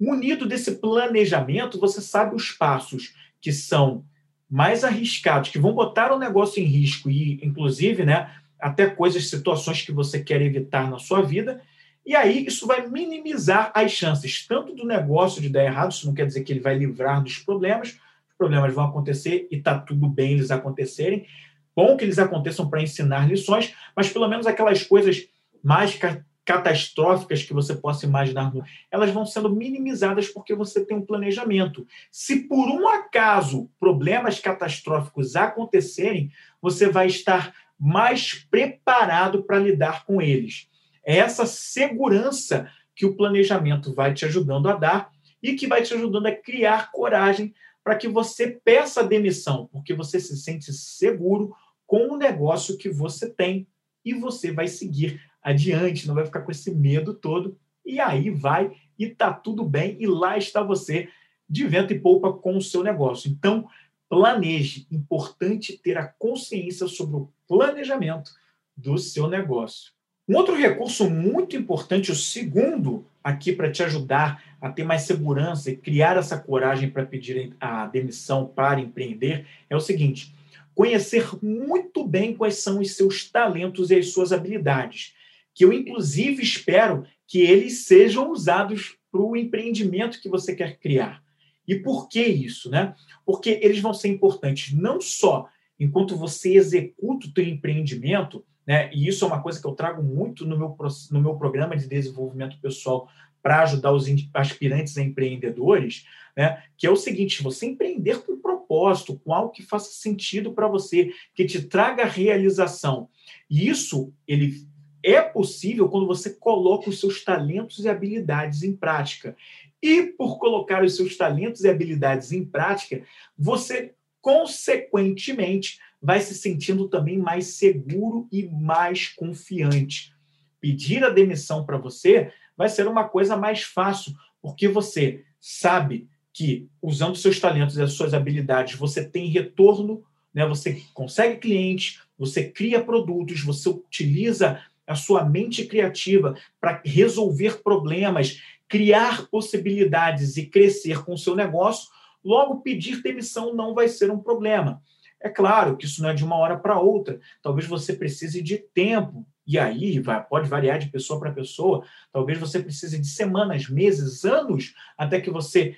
Munido 0.00 0.46
desse 0.46 0.76
planejamento, 0.76 1.78
você 1.78 2.00
sabe 2.00 2.34
os 2.34 2.52
passos 2.52 3.14
que 3.38 3.52
são 3.52 4.02
mais 4.48 4.82
arriscados, 4.82 5.50
que 5.50 5.58
vão 5.58 5.74
botar 5.74 6.10
o 6.10 6.18
negócio 6.18 6.62
em 6.62 6.66
risco 6.66 7.10
e, 7.10 7.38
inclusive, 7.44 8.02
né, 8.02 8.34
até 8.58 8.86
coisas, 8.86 9.28
situações 9.28 9.82
que 9.82 9.92
você 9.92 10.22
quer 10.22 10.40
evitar 10.40 10.90
na 10.90 10.98
sua 10.98 11.20
vida, 11.20 11.60
e 12.06 12.14
aí 12.14 12.46
isso 12.46 12.68
vai 12.68 12.86
minimizar 12.86 13.72
as 13.74 13.90
chances 13.90 14.46
tanto 14.46 14.72
do 14.72 14.86
negócio 14.86 15.42
de 15.42 15.48
dar 15.48 15.64
errado, 15.64 15.90
isso 15.90 16.06
não 16.06 16.14
quer 16.14 16.24
dizer 16.24 16.44
que 16.44 16.52
ele 16.52 16.60
vai 16.60 16.78
livrar 16.78 17.20
dos 17.20 17.38
problemas, 17.38 17.98
os 18.28 18.36
problemas 18.38 18.72
vão 18.72 18.84
acontecer 18.84 19.48
e 19.50 19.56
está 19.56 19.76
tudo 19.76 20.08
bem 20.08 20.34
eles 20.34 20.52
acontecerem. 20.52 21.26
Bom 21.74 21.96
que 21.96 22.04
eles 22.04 22.18
aconteçam 22.18 22.70
para 22.70 22.80
ensinar 22.80 23.28
lições, 23.28 23.74
mas 23.94 24.08
pelo 24.08 24.28
menos 24.28 24.46
aquelas 24.46 24.84
coisas 24.84 25.26
mais 25.62 25.98
catastróficas 26.44 27.42
que 27.42 27.52
você 27.52 27.74
possa 27.74 28.06
imaginar, 28.06 28.52
elas 28.88 29.10
vão 29.10 29.26
sendo 29.26 29.50
minimizadas 29.50 30.28
porque 30.28 30.54
você 30.54 30.86
tem 30.86 30.96
um 30.96 31.04
planejamento. 31.04 31.84
Se 32.10 32.36
por 32.44 32.68
um 32.68 32.88
acaso 32.88 33.68
problemas 33.80 34.38
catastróficos 34.38 35.34
acontecerem, 35.34 36.30
você 36.62 36.88
vai 36.88 37.08
estar 37.08 37.52
mais 37.78 38.32
preparado 38.48 39.42
para 39.42 39.58
lidar 39.58 40.06
com 40.06 40.22
eles. 40.22 40.68
É 41.06 41.18
essa 41.18 41.46
segurança 41.46 42.68
que 42.94 43.06
o 43.06 43.14
planejamento 43.14 43.94
vai 43.94 44.12
te 44.12 44.24
ajudando 44.24 44.68
a 44.68 44.74
dar 44.74 45.12
e 45.40 45.54
que 45.54 45.68
vai 45.68 45.82
te 45.82 45.94
ajudando 45.94 46.26
a 46.26 46.34
criar 46.34 46.90
coragem 46.90 47.54
para 47.84 47.94
que 47.94 48.08
você 48.08 48.48
peça 48.64 49.04
demissão, 49.04 49.68
porque 49.70 49.94
você 49.94 50.18
se 50.18 50.36
sente 50.36 50.72
seguro 50.72 51.54
com 51.86 52.08
o 52.08 52.16
negócio 52.16 52.76
que 52.76 52.88
você 52.88 53.30
tem 53.30 53.68
e 54.04 54.12
você 54.12 54.50
vai 54.50 54.66
seguir 54.66 55.20
adiante, 55.40 56.08
não 56.08 56.14
vai 56.16 56.26
ficar 56.26 56.40
com 56.40 56.50
esse 56.50 56.74
medo 56.74 57.14
todo 57.14 57.56
e 57.84 58.00
aí 58.00 58.28
vai 58.28 58.72
e 58.98 59.08
tá 59.08 59.32
tudo 59.32 59.62
bem 59.64 59.96
e 60.00 60.06
lá 60.06 60.36
está 60.36 60.60
você 60.60 61.08
de 61.48 61.64
vento 61.68 61.92
e 61.92 62.00
polpa 62.00 62.32
com 62.32 62.56
o 62.56 62.62
seu 62.62 62.82
negócio. 62.82 63.30
Então, 63.30 63.68
planeje, 64.08 64.88
importante 64.90 65.78
ter 65.78 65.96
a 65.96 66.08
consciência 66.08 66.88
sobre 66.88 67.16
o 67.16 67.32
planejamento 67.46 68.32
do 68.76 68.98
seu 68.98 69.28
negócio. 69.28 69.95
Um 70.28 70.34
outro 70.34 70.56
recurso 70.56 71.08
muito 71.08 71.56
importante, 71.56 72.10
o 72.10 72.16
segundo 72.16 73.06
aqui 73.22 73.52
para 73.52 73.70
te 73.70 73.82
ajudar 73.84 74.42
a 74.60 74.68
ter 74.70 74.82
mais 74.82 75.02
segurança 75.02 75.70
e 75.70 75.76
criar 75.76 76.16
essa 76.16 76.36
coragem 76.36 76.90
para 76.90 77.06
pedir 77.06 77.54
a 77.60 77.86
demissão 77.86 78.44
para 78.46 78.80
empreender, 78.80 79.46
é 79.70 79.76
o 79.76 79.80
seguinte: 79.80 80.34
conhecer 80.74 81.28
muito 81.40 82.04
bem 82.04 82.34
quais 82.34 82.56
são 82.56 82.80
os 82.80 82.96
seus 82.96 83.30
talentos 83.30 83.90
e 83.90 83.96
as 83.96 84.08
suas 84.08 84.32
habilidades, 84.32 85.14
que 85.54 85.64
eu 85.64 85.72
inclusive 85.72 86.42
espero 86.42 87.06
que 87.26 87.40
eles 87.40 87.84
sejam 87.84 88.30
usados 88.30 88.96
para 89.12 89.20
o 89.20 89.36
empreendimento 89.36 90.20
que 90.20 90.28
você 90.28 90.56
quer 90.56 90.78
criar. 90.78 91.22
E 91.68 91.76
por 91.76 92.08
que 92.08 92.22
isso, 92.22 92.68
né? 92.68 92.94
Porque 93.24 93.60
eles 93.62 93.80
vão 93.80 93.94
ser 93.94 94.08
importantes 94.08 94.72
não 94.72 95.00
só 95.00 95.48
enquanto 95.78 96.16
você 96.16 96.54
executa 96.54 97.26
o 97.26 97.32
teu 97.32 97.44
empreendimento, 97.44 98.44
né? 98.66 98.90
E 98.92 99.06
isso 99.06 99.24
é 99.24 99.28
uma 99.28 99.42
coisa 99.42 99.60
que 99.60 99.66
eu 99.66 99.72
trago 99.72 100.02
muito 100.02 100.44
no 100.44 100.58
meu, 100.58 100.76
no 101.10 101.20
meu 101.20 101.36
programa 101.36 101.76
de 101.76 101.86
desenvolvimento 101.86 102.58
pessoal 102.60 103.08
para 103.42 103.62
ajudar 103.62 103.92
os 103.92 104.06
aspirantes 104.34 104.98
a 104.98 105.02
empreendedores, 105.02 106.04
né? 106.36 106.62
que 106.76 106.86
é 106.86 106.90
o 106.90 106.96
seguinte: 106.96 107.42
você 107.42 107.66
empreender 107.66 108.24
com 108.24 108.36
propósito, 108.66 109.20
com 109.24 109.32
algo 109.32 109.52
que 109.52 109.62
faça 109.62 109.90
sentido 109.92 110.52
para 110.52 110.66
você, 110.66 111.12
que 111.34 111.44
te 111.44 111.62
traga 111.62 112.04
realização. 112.04 113.08
E 113.48 113.68
isso 113.68 114.12
ele 114.26 114.66
é 115.02 115.22
possível 115.22 115.88
quando 115.88 116.06
você 116.06 116.30
coloca 116.30 116.90
os 116.90 116.98
seus 116.98 117.22
talentos 117.22 117.84
e 117.84 117.88
habilidades 117.88 118.64
em 118.64 118.74
prática. 118.74 119.36
E 119.80 120.02
por 120.02 120.38
colocar 120.38 120.82
os 120.82 120.96
seus 120.96 121.16
talentos 121.16 121.62
e 121.62 121.68
habilidades 121.68 122.32
em 122.32 122.44
prática, 122.44 123.02
você 123.38 123.94
consequentemente 124.20 125.78
vai 126.00 126.20
se 126.20 126.34
sentindo 126.34 126.88
também 126.88 127.18
mais 127.18 127.54
seguro 127.54 128.28
e 128.30 128.44
mais 128.44 129.08
confiante. 129.08 130.12
Pedir 130.60 131.04
a 131.04 131.10
demissão 131.10 131.64
para 131.64 131.78
você 131.78 132.32
vai 132.56 132.68
ser 132.68 132.86
uma 132.86 133.08
coisa 133.08 133.36
mais 133.36 133.62
fácil, 133.62 134.14
porque 134.40 134.68
você 134.68 135.24
sabe 135.40 136.08
que 136.32 136.68
usando 136.82 137.16
seus 137.16 137.40
talentos 137.40 137.76
e 137.76 137.82
as 137.82 137.92
suas 137.92 138.12
habilidades 138.12 138.74
você 138.74 139.04
tem 139.04 139.28
retorno, 139.28 140.04
né? 140.34 140.46
Você 140.46 140.82
consegue 140.92 141.38
clientes, 141.38 142.00
você 142.18 142.50
cria 142.50 142.82
produtos, 142.82 143.42
você 143.42 143.68
utiliza 143.68 144.60
a 144.86 144.94
sua 144.94 145.24
mente 145.24 145.64
criativa 145.64 146.36
para 146.60 146.80
resolver 146.84 147.62
problemas, 147.62 148.40
criar 148.68 149.26
possibilidades 149.28 150.36
e 150.36 150.46
crescer 150.46 151.04
com 151.04 151.14
o 151.14 151.18
seu 151.18 151.34
negócio, 151.34 151.88
logo 152.24 152.60
pedir 152.60 153.02
demissão 153.02 153.54
não 153.54 153.74
vai 153.74 153.88
ser 153.88 154.10
um 154.10 154.18
problema. 154.18 154.82
É 155.26 155.28
claro 155.28 155.76
que 155.76 155.86
isso 155.86 156.00
não 156.00 156.10
é 156.10 156.14
de 156.14 156.24
uma 156.24 156.36
hora 156.36 156.56
para 156.56 156.78
outra. 156.78 157.18
Talvez 157.42 157.66
você 157.66 157.92
precise 157.92 158.40
de 158.40 158.58
tempo. 158.58 159.26
E 159.44 159.58
aí 159.58 159.98
vai, 159.98 160.24
pode 160.24 160.48
variar 160.48 160.78
de 160.78 160.88
pessoa 160.88 161.18
para 161.18 161.32
pessoa. 161.32 161.84
Talvez 162.12 162.38
você 162.38 162.62
precise 162.62 162.96
de 162.96 163.08
semanas, 163.08 163.68
meses, 163.68 164.24
anos, 164.24 164.72
até 164.96 165.20
que 165.20 165.28
você 165.28 165.76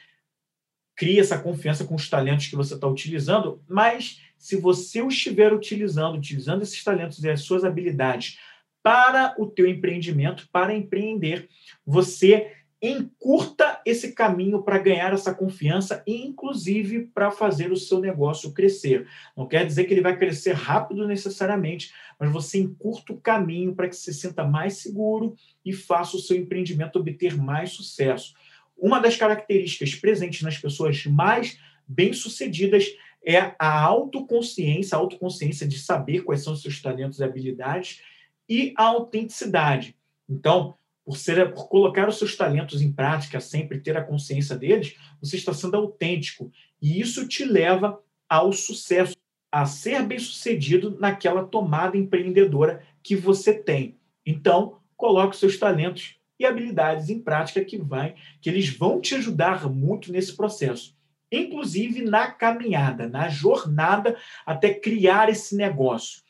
crie 0.95 1.19
essa 1.19 1.39
confiança 1.39 1.83
com 1.83 1.95
os 1.95 2.11
talentos 2.11 2.49
que 2.49 2.57
você 2.57 2.75
está 2.75 2.87
utilizando. 2.87 3.63
Mas 3.67 4.21
se 4.37 4.55
você 4.55 5.03
estiver 5.07 5.51
utilizando, 5.51 6.19
utilizando 6.19 6.61
esses 6.61 6.85
talentos 6.85 7.25
e 7.25 7.31
as 7.31 7.41
suas 7.41 7.65
habilidades 7.65 8.39
para 8.83 9.35
o 9.39 9.47
teu 9.47 9.67
empreendimento, 9.67 10.47
para 10.53 10.75
empreender, 10.75 11.49
você 11.87 12.53
encurta 12.81 13.81
esse 13.85 14.13
caminho 14.13 14.63
para 14.63 14.79
ganhar 14.79 15.13
essa 15.13 15.35
confiança 15.35 16.03
e, 16.07 16.25
inclusive, 16.25 17.07
para 17.13 17.31
fazer 17.31 17.73
o 17.73 17.77
seu 17.77 17.99
negócio 17.99 18.53
crescer. 18.53 19.07
Não 19.37 19.47
quer 19.47 19.67
dizer 19.67 19.85
que 19.85 19.95
ele 19.95 20.01
vai 20.01 20.17
crescer 20.17 20.53
rápido 20.53 21.07
necessariamente, 21.07 21.93
mas 22.19 22.31
você 22.31 22.59
encurta 22.59 23.13
o 23.13 23.21
caminho 23.21 23.75
para 23.75 23.89
que 23.89 23.97
se 23.97 24.15
sinta 24.15 24.45
mais 24.45 24.75
seguro 24.75 25.35
e 25.65 25.73
faça 25.73 26.17
o 26.17 26.21
seu 26.21 26.37
empreendimento 26.37 26.99
obter 26.99 27.37
mais 27.37 27.71
sucesso. 27.71 28.35
Uma 28.77 29.01
das 29.01 29.17
características 29.17 29.97
presentes 29.97 30.43
nas 30.43 30.57
pessoas 30.57 31.05
mais 31.07 31.59
bem-sucedidas 31.87 32.87
é 33.27 33.55
a 33.59 33.83
autoconsciência, 33.83 34.97
a 34.97 35.01
autoconsciência 35.01 35.67
de 35.67 35.79
saber 35.79 36.23
quais 36.23 36.45
são 36.45 36.53
os 36.53 36.63
seus 36.63 36.81
talentos 36.81 37.19
e 37.19 37.25
habilidades 37.25 38.01
e 38.49 38.73
a 38.77 38.85
autenticidade. 38.85 39.97
Então, 40.29 40.77
por, 41.09 41.17
ser, 41.17 41.55
por 41.55 41.71
colocar 41.71 42.07
os 42.07 42.19
seus 42.19 42.37
talentos 42.37 42.83
em 42.83 42.93
prática, 42.93 43.41
sempre 43.41 43.81
ter 43.81 43.97
a 43.97 44.05
consciência 44.05 44.55
deles, 44.55 44.95
você 45.23 45.37
está 45.37 45.55
sendo 45.55 45.75
autêntico. 45.75 46.53
E 46.83 47.01
isso 47.01 47.27
te 47.27 47.47
leva 47.47 47.99
ao 48.29 48.53
sucesso, 48.53 49.17
a 49.51 49.65
ser 49.65 50.03
bem-sucedido 50.03 50.99
naquela 51.01 51.47
tomada 51.47 51.97
empreendedora 51.97 52.83
que 53.03 53.17
você 53.17 53.55
tem. 53.55 53.97
Então, 54.27 54.81
coloque 54.99 55.39
seus 55.39 55.57
talentos 55.57 56.17
e 56.39 56.45
habilidades 56.45 57.09
em 57.09 57.19
prática 57.19 57.65
que 57.65 57.79
vai, 57.79 58.15
que 58.39 58.51
eles 58.51 58.69
vão 58.69 59.01
te 59.01 59.15
ajudar 59.15 59.67
muito 59.67 60.13
nesse 60.13 60.37
processo, 60.37 60.95
inclusive 61.33 62.03
na 62.03 62.31
caminhada, 62.31 63.09
na 63.09 63.31
jornada 63.31 64.15
até 64.45 64.75
criar 64.75 65.31
esse 65.31 65.57
negócio. 65.57 66.21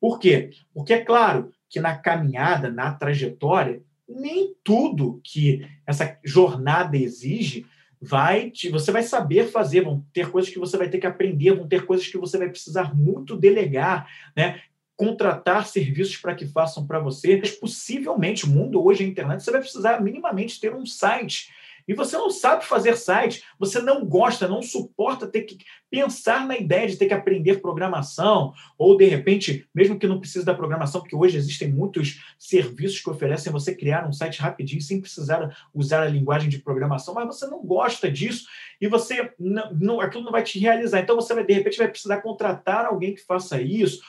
Por 0.00 0.20
quê? 0.20 0.50
Porque 0.72 0.92
é 0.92 1.04
claro 1.04 1.52
que 1.68 1.80
na 1.80 1.98
caminhada, 1.98 2.70
na 2.70 2.94
trajetória, 2.94 3.82
nem 4.08 4.54
tudo 4.64 5.20
que 5.22 5.66
essa 5.86 6.18
jornada 6.24 6.96
exige 6.96 7.66
vai 8.00 8.50
te, 8.50 8.68
você 8.68 8.92
vai 8.92 9.02
saber 9.02 9.50
fazer, 9.50 9.82
vão 9.82 10.04
ter 10.12 10.30
coisas 10.30 10.50
que 10.50 10.58
você 10.58 10.76
vai 10.76 10.88
ter 10.88 10.98
que 10.98 11.06
aprender, 11.06 11.54
vão 11.54 11.66
ter 11.66 11.84
coisas 11.84 12.06
que 12.06 12.16
você 12.16 12.38
vai 12.38 12.48
precisar 12.48 12.94
muito 12.94 13.36
delegar, 13.36 14.08
né? 14.36 14.60
Contratar 14.96 15.66
serviços 15.66 16.16
para 16.16 16.34
que 16.34 16.46
façam 16.46 16.86
para 16.86 17.00
você. 17.00 17.36
Mas 17.36 17.50
possivelmente, 17.52 18.44
o 18.44 18.48
mundo 18.48 18.84
hoje, 18.84 19.04
a 19.04 19.06
internet, 19.06 19.42
você 19.42 19.50
vai 19.50 19.60
precisar 19.60 20.00
minimamente 20.00 20.60
ter 20.60 20.74
um 20.74 20.86
site 20.86 21.52
e 21.88 21.94
você 21.94 22.18
não 22.18 22.28
sabe 22.28 22.66
fazer 22.66 22.98
site, 22.98 23.42
você 23.58 23.80
não 23.80 24.04
gosta, 24.04 24.46
não 24.46 24.60
suporta 24.60 25.26
ter 25.26 25.42
que 25.42 25.56
pensar 25.90 26.46
na 26.46 26.54
ideia 26.58 26.86
de 26.86 26.96
ter 26.96 27.06
que 27.06 27.14
aprender 27.14 27.62
programação, 27.62 28.52
ou 28.76 28.94
de 28.94 29.06
repente, 29.06 29.66
mesmo 29.74 29.98
que 29.98 30.06
não 30.06 30.20
precise 30.20 30.44
da 30.44 30.54
programação, 30.54 31.00
porque 31.00 31.16
hoje 31.16 31.38
existem 31.38 31.72
muitos 31.72 32.22
serviços 32.38 33.00
que 33.00 33.08
oferecem 33.08 33.50
você 33.50 33.74
criar 33.74 34.06
um 34.06 34.12
site 34.12 34.38
rapidinho, 34.38 34.82
sem 34.82 35.00
precisar 35.00 35.56
usar 35.72 36.02
a 36.02 36.08
linguagem 36.08 36.50
de 36.50 36.58
programação, 36.58 37.14
mas 37.14 37.26
você 37.26 37.46
não 37.46 37.64
gosta 37.64 38.10
disso 38.10 38.46
e 38.78 38.86
você 38.86 39.32
não, 39.38 39.74
não 39.74 40.00
aquilo 40.00 40.24
não 40.24 40.32
vai 40.32 40.42
te 40.42 40.58
realizar. 40.58 41.00
Então 41.00 41.16
você 41.16 41.34
vai, 41.34 41.44
de 41.44 41.54
repente, 41.54 41.78
vai 41.78 41.88
precisar 41.88 42.20
contratar 42.20 42.84
alguém 42.84 43.14
que 43.14 43.24
faça 43.24 43.60
isso 43.62 44.00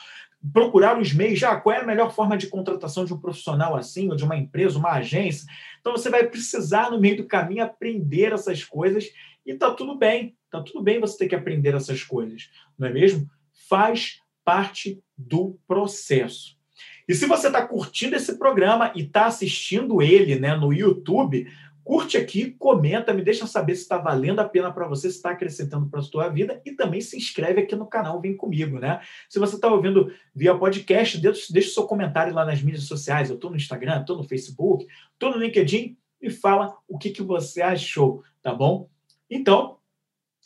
procurar 0.52 0.98
os 0.98 1.12
meios, 1.12 1.38
já 1.38 1.56
qual 1.56 1.76
é 1.76 1.80
a 1.80 1.86
melhor 1.86 2.12
forma 2.14 2.36
de 2.36 2.46
contratação 2.46 3.04
de 3.04 3.12
um 3.12 3.20
profissional 3.20 3.76
assim, 3.76 4.08
ou 4.08 4.16
de 4.16 4.24
uma 4.24 4.36
empresa, 4.36 4.78
uma 4.78 4.92
agência. 4.92 5.46
Então 5.80 5.92
você 5.92 6.08
vai 6.08 6.26
precisar, 6.26 6.90
no 6.90 7.00
meio 7.00 7.18
do 7.18 7.26
caminho, 7.26 7.64
aprender 7.64 8.32
essas 8.32 8.64
coisas 8.64 9.10
e 9.44 9.54
tá 9.54 9.70
tudo 9.72 9.96
bem. 9.96 10.36
Tá 10.50 10.62
tudo 10.62 10.82
bem 10.82 10.98
você 10.98 11.18
ter 11.18 11.28
que 11.28 11.34
aprender 11.34 11.74
essas 11.74 12.02
coisas, 12.02 12.50
não 12.78 12.88
é 12.88 12.92
mesmo? 12.92 13.28
Faz 13.68 14.20
parte 14.44 15.00
do 15.16 15.58
processo. 15.66 16.58
E 17.06 17.14
se 17.14 17.26
você 17.26 17.48
está 17.48 17.66
curtindo 17.66 18.16
esse 18.16 18.38
programa 18.38 18.92
e 18.94 19.02
está 19.02 19.26
assistindo 19.26 20.00
ele 20.00 20.38
né, 20.38 20.56
no 20.56 20.72
YouTube, 20.72 21.46
Curte 21.90 22.16
aqui, 22.16 22.52
comenta, 22.52 23.12
me 23.12 23.20
deixa 23.20 23.48
saber 23.48 23.74
se 23.74 23.82
está 23.82 23.98
valendo 23.98 24.38
a 24.38 24.48
pena 24.48 24.72
para 24.72 24.86
você, 24.86 25.10
se 25.10 25.16
está 25.16 25.30
acrescentando 25.30 25.88
para 25.88 25.98
a 25.98 26.02
sua 26.04 26.28
vida 26.28 26.62
e 26.64 26.70
também 26.70 27.00
se 27.00 27.16
inscreve 27.16 27.62
aqui 27.62 27.74
no 27.74 27.84
canal 27.84 28.20
Vem 28.20 28.36
Comigo, 28.36 28.78
né? 28.78 29.00
Se 29.28 29.40
você 29.40 29.56
está 29.56 29.66
ouvindo 29.66 30.14
via 30.32 30.56
podcast, 30.56 31.18
deixa, 31.18 31.52
deixa 31.52 31.74
seu 31.74 31.88
comentário 31.88 32.32
lá 32.32 32.44
nas 32.44 32.62
mídias 32.62 32.84
sociais. 32.84 33.28
Eu 33.28 33.34
estou 33.34 33.50
no 33.50 33.56
Instagram, 33.56 34.02
estou 34.02 34.16
no 34.16 34.22
Facebook, 34.22 34.86
estou 35.14 35.32
no 35.32 35.38
LinkedIn 35.38 35.98
e 36.22 36.30
fala 36.30 36.76
o 36.86 36.96
que, 36.96 37.10
que 37.10 37.24
você 37.24 37.60
achou, 37.60 38.22
tá 38.40 38.54
bom? 38.54 38.88
Então, 39.28 39.78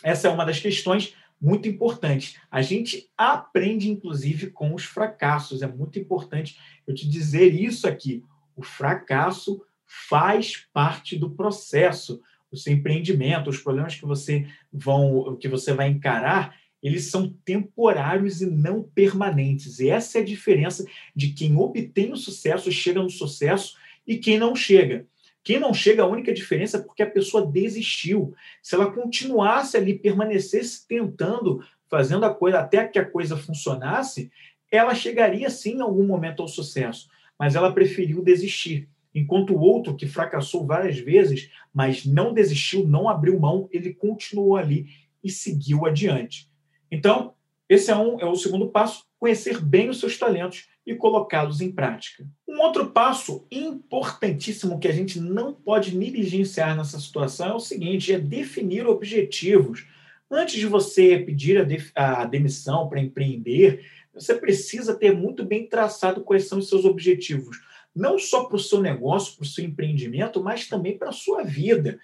essa 0.03 0.29
é 0.29 0.31
uma 0.31 0.47
das 0.47 0.61
questões 0.61 1.15
muito 1.39 1.69
importantes. 1.69 2.39
A 2.51 2.63
gente 2.63 3.11
aprende, 3.19 3.91
inclusive, 3.91 4.47
com 4.47 4.75
os 4.75 4.85
fracassos. 4.85 5.61
É 5.61 5.67
muito 5.67 5.99
importante 5.99 6.59
eu 6.87 6.95
te 6.95 7.07
dizer 7.07 7.53
isso 7.53 7.87
aqui. 7.87 8.25
O 8.57 8.63
fracasso 8.63 9.61
faz 10.09 10.67
parte 10.73 11.17
do 11.17 11.31
processo. 11.31 12.21
O 12.51 12.57
seu 12.57 12.73
empreendimento, 12.73 13.51
os 13.51 13.59
problemas 13.59 13.97
que 13.97 14.07
você 14.07 14.47
vão, 14.73 15.37
que 15.37 15.49
você 15.49 15.73
vai 15.73 15.89
encarar, 15.89 16.57
eles 16.83 17.11
são 17.11 17.35
temporários 17.45 18.43
e 18.43 18.47
não 18.47 18.83
permanentes. 18.83 19.81
E 19.81 19.89
essa 19.89 20.19
é 20.19 20.21
a 20.21 20.25
diferença 20.25 20.85
de 21.17 21.31
quem 21.31 21.57
obtém 21.57 22.13
o 22.13 22.17
sucesso, 22.17 22.71
chega 22.71 23.03
no 23.03 23.11
sucesso, 23.11 23.77
e 24.07 24.19
quem 24.19 24.39
não 24.39 24.55
chega. 24.55 25.07
Quem 25.43 25.59
não 25.59 25.75
chega, 25.75 26.03
a 26.03 26.07
única 26.07 26.33
diferença 26.33 26.79
é 26.79 26.83
porque 26.83 27.03
a 27.03 27.11
pessoa 27.11 27.47
desistiu. 27.47 28.35
Se 28.63 28.75
ela 28.75 28.93
continuasse 28.93 29.77
ali, 29.77 29.99
permanecesse 29.99 30.87
tentando, 30.87 31.65
fazendo 31.89 32.25
a 32.25 32.35
coisa 32.35 32.61
até 32.61 32.87
que 32.87 32.99
a 32.99 33.05
coisa 33.05 33.37
funcionasse, 33.37 34.31
ela 34.71 34.95
chegaria 34.95 35.49
sim 35.51 35.77
em 35.77 35.81
algum 35.81 36.07
momento 36.07 36.41
ao 36.41 36.49
sucesso. 36.49 37.09
Mas 37.39 37.55
ela 37.55 37.73
preferiu 37.73 38.23
desistir. 38.23 38.89
Enquanto 39.15 39.55
o 39.55 39.61
outro, 39.61 39.95
que 39.95 40.09
fracassou 40.09 40.67
várias 40.67 40.99
vezes, 40.99 41.51
mas 41.73 42.05
não 42.05 42.35
desistiu, 42.35 42.87
não 42.87 43.09
abriu 43.09 43.39
mão, 43.39 43.69
ele 43.71 43.95
continuou 43.95 44.57
ali 44.57 44.89
e 45.23 45.31
seguiu 45.31 45.87
adiante. 45.87 46.51
Então, 46.91 47.35
esse 47.69 47.91
é, 47.91 47.97
um, 47.97 48.21
é 48.21 48.27
o 48.27 48.35
segundo 48.35 48.69
passo: 48.69 49.05
conhecer 49.19 49.61
bem 49.61 49.89
os 49.89 50.01
seus 50.01 50.19
talentos 50.19 50.69
e 50.85 50.95
colocá-los 50.95 51.61
em 51.61 51.71
prática. 51.71 52.27
Um 52.47 52.61
outro 52.61 52.91
passo 52.91 53.47
importantíssimo 53.51 54.79
que 54.79 54.89
a 54.89 54.93
gente 54.93 55.19
não 55.21 55.55
pode 55.55 55.97
negligenciar 55.97 56.77
nessa 56.77 56.99
situação 56.99 57.49
é 57.49 57.55
o 57.55 57.61
seguinte: 57.61 58.13
é 58.13 58.19
definir 58.19 58.87
objetivos. 58.87 59.87
Antes 60.31 60.57
de 60.57 60.67
você 60.67 61.19
pedir 61.19 61.59
a, 61.95 62.23
a 62.23 62.25
demissão 62.25 62.89
para 62.89 63.01
empreender, 63.01 63.87
você 64.13 64.35
precisa 64.35 64.95
ter 64.95 65.15
muito 65.15 65.45
bem 65.45 65.67
traçado 65.67 66.23
quais 66.23 66.49
são 66.49 66.59
os 66.59 66.69
seus 66.69 66.85
objetivos 66.85 67.61
não 67.95 68.19
só 68.19 68.45
para 68.45 68.57
o 68.57 68.61
seu 68.61 68.81
negócio, 68.81 69.37
para 69.37 69.45
o 69.45 69.47
seu 69.47 69.65
empreendimento, 69.65 70.43
mas 70.43 70.67
também 70.67 70.99
para 70.99 71.11
a 71.11 71.13
sua 71.13 71.45
vida. 71.45 71.99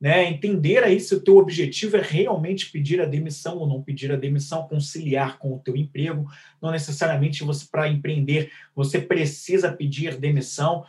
Né? 0.00 0.30
Entender 0.30 0.82
aí 0.82 0.98
se 0.98 1.14
o 1.14 1.20
teu 1.20 1.36
objetivo 1.36 1.98
é 1.98 2.00
realmente 2.00 2.70
pedir 2.70 3.02
a 3.02 3.04
demissão 3.04 3.58
ou 3.58 3.66
não 3.66 3.82
pedir 3.82 4.10
a 4.10 4.16
demissão, 4.16 4.66
conciliar 4.66 5.38
com 5.38 5.54
o 5.54 5.58
teu 5.58 5.76
emprego. 5.76 6.26
Não 6.60 6.70
necessariamente 6.70 7.44
você 7.44 7.66
para 7.70 7.86
empreender 7.86 8.50
você 8.74 8.98
precisa 8.98 9.70
pedir 9.70 10.16
demissão. 10.16 10.86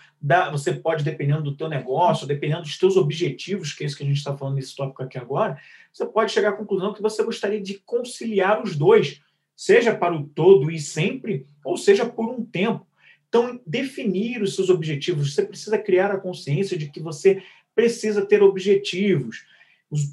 você 0.52 0.74
pode 0.74 1.04
dependendo 1.04 1.44
do 1.44 1.58
teu 1.58 1.68
negócio, 1.68 2.26
dependendo 2.26 2.62
dos 2.62 2.78
teus 2.78 2.96
objetivos, 2.96 3.74
que 3.74 3.84
é 3.84 3.88
isso 3.88 3.98
que 3.98 4.04
a 4.04 4.08
gente 4.08 4.18
está 4.18 4.38
falando 4.38 4.56
nesse 4.56 4.74
tópico 4.74 5.04
aqui 5.04 5.18
agora, 5.18 5.58
você 5.92 6.06
pode 6.06 6.32
chegar 6.32 6.50
à 6.50 6.54
conclusão 6.54 6.94
que 6.94 7.02
você 7.02 7.22
gostaria 7.22 7.60
de 7.60 7.80
conciliar 7.80 8.64
os 8.64 8.78
dois, 8.78 9.22
seja 9.58 9.94
para 9.94 10.16
o 10.16 10.24
todo 10.24 10.72
e 10.72 10.80
sempre, 10.80 11.46
ou 11.66 11.76
seja 11.76 12.06
por 12.06 12.30
um 12.30 12.46
tempo. 12.46 12.88
Então, 13.32 13.62
definir 13.66 14.44
os 14.44 14.56
seus 14.56 14.70
objetivos, 14.70 15.34
você 15.34 15.46
precisa 15.46 15.78
criar 15.78 16.12
a 16.12 16.20
consciência 16.20 16.78
de 16.78 16.90
que 16.90 17.00
você 17.00 17.42
precisa 17.74 18.26
ter 18.26 18.44
objetivos. 18.44 19.46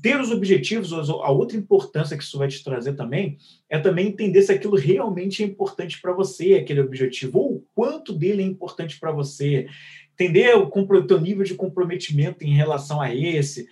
ter 0.00 0.20
os 0.20 0.30
objetivos, 0.30 0.92
a 0.92 1.30
outra 1.30 1.56
importância 1.56 2.16
que 2.16 2.22
isso 2.22 2.38
vai 2.38 2.46
te 2.46 2.62
trazer 2.62 2.94
também, 2.94 3.36
é 3.68 3.76
também 3.76 4.06
entender 4.06 4.42
se 4.42 4.52
aquilo 4.52 4.76
realmente 4.76 5.42
é 5.42 5.46
importante 5.46 6.00
para 6.00 6.12
você, 6.12 6.54
aquele 6.54 6.80
objetivo, 6.80 7.40
ou 7.40 7.56
o 7.56 7.64
quanto 7.74 8.12
dele 8.12 8.40
é 8.40 8.46
importante 8.46 9.00
para 9.00 9.10
você. 9.10 9.66
Entender 10.14 10.54
o, 10.56 10.68
teu 11.02 11.20
nível 11.20 11.44
de 11.44 11.54
comprometimento 11.56 12.44
em 12.44 12.54
relação 12.54 13.00
a 13.00 13.12
esse, 13.12 13.66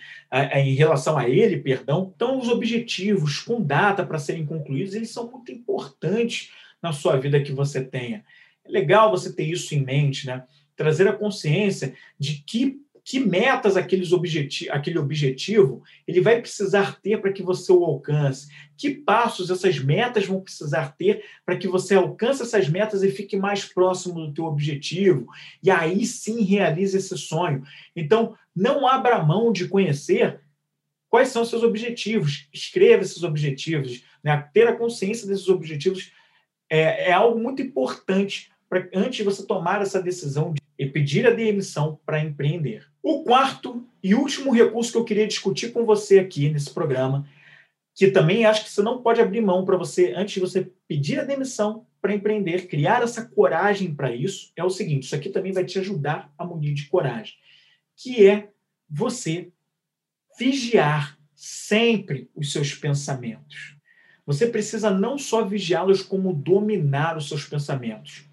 em 0.55 0.75
relação 0.75 1.17
a 1.17 1.29
ele, 1.29 1.55
perdão. 1.55 2.11
Então, 2.13 2.37
os 2.37 2.49
objetivos 2.49 3.39
com 3.39 3.61
data 3.61 4.05
para 4.05 4.19
serem 4.19 4.45
concluídos, 4.45 4.93
eles 4.93 5.09
são 5.09 5.31
muito 5.31 5.53
importantes 5.53 6.51
na 6.81 6.91
sua 6.91 7.15
vida 7.15 7.41
que 7.41 7.53
você 7.53 7.81
tenha. 7.81 8.25
É 8.67 8.71
legal 8.71 9.11
você 9.11 9.31
ter 9.31 9.43
isso 9.43 9.73
em 9.73 9.83
mente, 9.83 10.27
né? 10.27 10.43
Trazer 10.75 11.07
a 11.07 11.13
consciência 11.13 11.95
de 12.19 12.43
que 12.45 12.81
que 13.07 13.21
metas 13.21 13.77
aqueles 13.77 14.11
objeti 14.11 14.69
aquele 14.69 14.99
objetivo 14.99 15.81
ele 16.05 16.19
vai 16.19 16.41
precisar 16.41 16.99
ter 16.99 17.21
para 17.21 17.31
que 17.31 17.41
você 17.41 17.71
o 17.71 17.81
alcance? 17.81 18.49
Que 18.75 18.89
passos 18.89 19.49
essas 19.49 19.79
metas 19.79 20.25
vão 20.25 20.41
precisar 20.41 20.93
ter 20.97 21.23
para 21.45 21.55
que 21.55 21.69
você 21.69 21.95
alcance 21.95 22.41
essas 22.41 22.67
metas 22.67 23.03
e 23.03 23.09
fique 23.09 23.37
mais 23.37 23.63
próximo 23.63 24.15
do 24.15 24.33
teu 24.33 24.43
objetivo? 24.43 25.25
E 25.63 25.71
aí 25.71 26.05
sim 26.05 26.43
realize 26.43 26.97
esse 26.97 27.17
sonho. 27.17 27.63
Então, 27.95 28.35
não 28.53 28.85
abra 28.85 29.23
mão 29.23 29.53
de 29.53 29.69
conhecer 29.69 30.41
quais 31.07 31.29
são 31.29 31.45
seus 31.45 31.63
objetivos. 31.63 32.49
Escreva 32.53 33.03
esses 33.03 33.23
objetivos. 33.23 34.03
Né? 34.21 34.37
Ter 34.53 34.67
a 34.67 34.75
consciência 34.75 35.25
desses 35.25 35.47
objetivos 35.47 36.11
é, 36.69 37.09
é 37.09 37.13
algo 37.13 37.39
muito 37.39 37.61
importante 37.61 38.51
para 38.69 38.87
antes 38.93 39.17
de 39.17 39.23
você 39.23 39.45
tomar 39.45 39.81
essa 39.81 40.01
decisão 40.01 40.53
e 40.77 40.85
pedir 40.85 41.25
a 41.25 41.31
demissão 41.31 41.99
para 42.05 42.19
empreender. 42.19 42.85
O 43.01 43.23
quarto 43.23 43.85
e 44.03 44.13
último 44.13 44.51
recurso 44.51 44.91
que 44.91 44.97
eu 44.97 45.05
queria 45.05 45.27
discutir 45.27 45.71
com 45.71 45.85
você 45.85 46.19
aqui 46.19 46.49
nesse 46.49 46.71
programa, 46.71 47.27
que 47.95 48.11
também 48.11 48.45
acho 48.45 48.63
que 48.63 48.69
você 48.69 48.81
não 48.81 49.01
pode 49.01 49.19
abrir 49.19 49.41
mão 49.41 49.65
para 49.65 49.77
você, 49.77 50.13
antes 50.15 50.35
de 50.35 50.39
você 50.39 50.71
pedir 50.87 51.19
a 51.19 51.23
demissão 51.23 51.85
para 52.01 52.13
empreender, 52.13 52.67
criar 52.67 53.01
essa 53.01 53.25
coragem 53.25 53.93
para 53.95 54.13
isso, 54.13 54.51
é 54.55 54.63
o 54.63 54.69
seguinte: 54.69 55.03
isso 55.03 55.15
aqui 55.15 55.29
também 55.29 55.51
vai 55.51 55.65
te 55.65 55.79
ajudar 55.79 56.31
a 56.37 56.45
munir 56.45 56.73
de 56.73 56.85
coragem, 56.85 57.33
que 57.95 58.27
é 58.27 58.49
você 58.89 59.51
vigiar 60.37 61.17
sempre 61.33 62.29
os 62.35 62.51
seus 62.51 62.73
pensamentos. 62.73 63.75
Você 64.25 64.45
precisa 64.45 64.91
não 64.91 65.17
só 65.17 65.43
vigiá-los, 65.43 66.01
como 66.01 66.33
dominar 66.33 67.17
os 67.17 67.29
seus 67.29 67.45
pensamentos. 67.45 68.26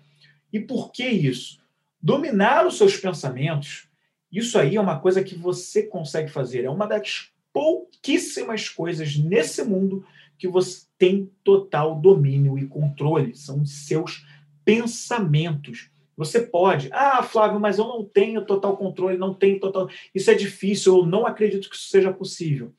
E 0.55 0.61
por 0.61 0.91
que 0.91 1.07
isso? 1.07 1.59
Dominar 2.01 2.67
os 2.67 2.79
seus 2.79 2.97
pensamentos 2.97 3.89
isso 4.35 4.59
aí 4.59 4.75
é 4.75 4.81
uma 4.81 4.99
coisa 4.99 5.23
que 5.23 5.37
você 5.37 5.85
consegue 5.85 6.29
fazer. 6.29 6.65
É 6.65 6.71
uma 6.71 6.89
das 6.89 7.31
pouquíssimas 7.53 8.69
coisas 8.69 9.17
nesse 9.17 9.63
mundo 9.63 10.05
que 10.37 10.49
você 10.49 10.87
tem 10.99 11.31
total 11.45 11.95
domínio 12.01 12.59
e 12.59 12.67
controle. 12.67 13.37
São 13.37 13.63
os 13.63 13.87
seus 13.87 14.27
pensamentos. 14.65 15.89
Você 16.17 16.41
pode, 16.41 16.89
ah, 16.93 17.23
Flávio, 17.23 17.61
mas 17.61 17.79
eu 17.79 17.87
não 17.87 18.05
tenho 18.05 18.45
total 18.45 18.77
controle, 18.77 19.17
não 19.17 19.33
tenho 19.33 19.61
total. 19.61 19.89
Isso 20.13 20.29
é 20.33 20.35
difícil, 20.35 20.99
eu 20.99 21.07
não 21.07 21.25
acredito 21.27 21.71
que 21.71 21.77
isso 21.77 21.89
seja 21.89 22.13
possível. 22.13 22.75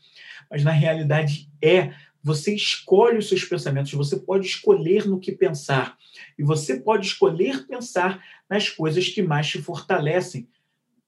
Mas 0.52 0.62
na 0.62 0.72
realidade 0.72 1.50
é. 1.62 1.94
Você 2.26 2.56
escolhe 2.56 3.20
os 3.20 3.30
seus 3.30 3.46
pensamentos, 3.46 3.92
você 3.94 4.18
pode 4.18 4.48
escolher 4.48 5.06
no 5.06 5.20
que 5.20 5.32
pensar. 5.32 5.96
E 6.40 6.42
você 6.42 6.80
pode 6.80 7.06
escolher 7.06 7.68
pensar 7.68 8.20
nas 8.50 8.68
coisas 8.68 9.08
que 9.08 9.22
mais 9.22 9.48
te 9.48 9.62
fortalecem. 9.62 10.50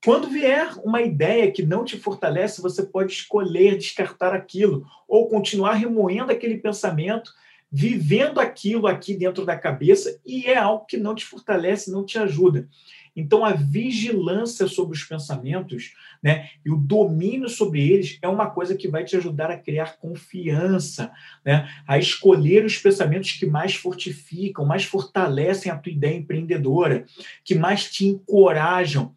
Quando 0.05 0.29
vier 0.29 0.71
uma 0.83 1.01
ideia 1.01 1.51
que 1.51 1.65
não 1.65 1.83
te 1.83 1.97
fortalece, 1.97 2.61
você 2.61 2.83
pode 2.83 3.13
escolher 3.13 3.79
descartar 3.79 4.31
aquilo 4.31 4.85
ou 5.07 5.27
continuar 5.27 5.73
remoendo 5.73 6.31
aquele 6.31 6.59
pensamento, 6.59 7.33
vivendo 7.71 8.39
aquilo 8.39 8.87
aqui 8.87 9.13
dentro 9.13 9.45
da 9.45 9.57
cabeça 9.57 10.19
e 10.25 10.45
é 10.45 10.57
algo 10.57 10.85
que 10.85 10.97
não 10.97 11.13
te 11.13 11.25
fortalece, 11.25 11.91
não 11.91 12.05
te 12.05 12.17
ajuda. 12.17 12.67
Então, 13.17 13.43
a 13.43 13.51
vigilância 13.51 14.67
sobre 14.67 14.95
os 14.95 15.03
pensamentos 15.03 15.93
né, 16.21 16.51
e 16.63 16.69
o 16.69 16.77
domínio 16.77 17.49
sobre 17.49 17.81
eles 17.81 18.19
é 18.21 18.27
uma 18.27 18.47
coisa 18.51 18.75
que 18.75 18.87
vai 18.87 19.03
te 19.03 19.17
ajudar 19.17 19.49
a 19.49 19.57
criar 19.57 19.97
confiança, 19.97 21.11
né, 21.43 21.67
a 21.87 21.97
escolher 21.97 22.63
os 22.63 22.77
pensamentos 22.77 23.31
que 23.31 23.47
mais 23.47 23.73
fortificam, 23.73 24.65
mais 24.65 24.85
fortalecem 24.85 25.71
a 25.71 25.75
tua 25.75 25.91
ideia 25.91 26.15
empreendedora, 26.15 27.05
que 27.43 27.55
mais 27.55 27.89
te 27.89 28.05
encorajam. 28.05 29.15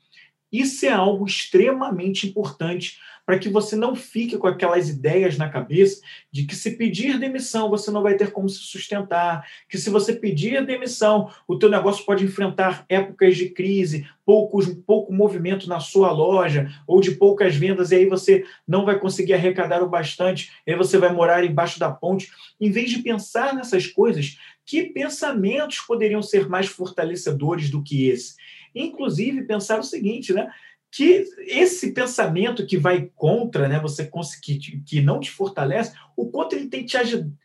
Isso 0.53 0.85
é 0.87 0.91
algo 0.91 1.27
extremamente 1.27 2.27
importante 2.27 2.99
para 3.31 3.39
que 3.39 3.49
você 3.49 3.77
não 3.77 3.95
fique 3.95 4.37
com 4.37 4.49
aquelas 4.49 4.89
ideias 4.89 5.39
na 5.39 5.49
cabeça 5.49 6.01
de 6.33 6.45
que 6.45 6.57
se 6.57 6.73
pedir 6.73 7.17
demissão 7.17 7.71
você 7.71 7.89
não 7.89 8.03
vai 8.03 8.17
ter 8.17 8.33
como 8.33 8.49
se 8.49 8.59
sustentar, 8.59 9.47
que 9.69 9.79
se 9.79 9.89
você 9.89 10.13
pedir 10.13 10.67
demissão 10.67 11.31
o 11.47 11.57
teu 11.57 11.69
negócio 11.69 12.05
pode 12.05 12.25
enfrentar 12.25 12.85
épocas 12.89 13.37
de 13.37 13.51
crise, 13.51 14.05
poucos, 14.27 14.67
pouco 14.85 15.13
movimento 15.13 15.69
na 15.69 15.79
sua 15.79 16.11
loja 16.11 16.73
ou 16.89 17.01
de 17.01 17.13
poucas 17.13 17.55
vendas 17.55 17.93
e 17.93 17.97
aí 17.97 18.07
você 18.07 18.45
não 18.67 18.85
vai 18.85 18.99
conseguir 18.99 19.35
arrecadar 19.35 19.81
o 19.81 19.89
bastante, 19.89 20.51
aí 20.67 20.75
você 20.75 20.99
vai 20.99 21.13
morar 21.13 21.45
embaixo 21.45 21.79
da 21.79 21.91
ponte. 21.91 22.33
Em 22.61 22.73
vez 22.73 22.91
de 22.91 22.99
pensar 22.99 23.55
nessas 23.55 23.87
coisas, 23.87 24.39
que 24.71 24.85
pensamentos 24.85 25.81
poderiam 25.81 26.23
ser 26.23 26.49
mais 26.49 26.69
fortalecedores 26.69 27.69
do 27.71 27.83
que 27.83 28.09
esse? 28.09 28.37
Inclusive, 28.73 29.43
pensar 29.43 29.81
o 29.81 29.83
seguinte, 29.83 30.33
né? 30.33 30.49
que 30.93 31.25
esse 31.47 31.93
pensamento 31.93 32.65
que 32.65 32.77
vai 32.77 33.11
contra, 33.17 33.69
né, 33.69 33.81
você 33.81 34.07
conseguir, 34.07 34.59
que 34.85 35.01
não 35.01 35.19
te 35.19 35.31
fortalece, 35.31 35.93
o 36.17 36.31
quanto 36.31 36.55
ele 36.55 36.69
tem 36.69 36.85
te, 36.85 36.97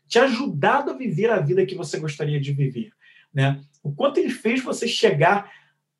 te 0.08 0.18
ajudado 0.20 0.92
a 0.92 0.94
viver 0.94 1.30
a 1.30 1.40
vida 1.40 1.66
que 1.66 1.74
você 1.74 1.98
gostaria 1.98 2.40
de 2.40 2.52
viver, 2.52 2.90
né? 3.32 3.60
O 3.82 3.92
quanto 3.92 4.18
ele 4.18 4.30
fez 4.30 4.62
você 4.62 4.86
chegar 4.88 5.50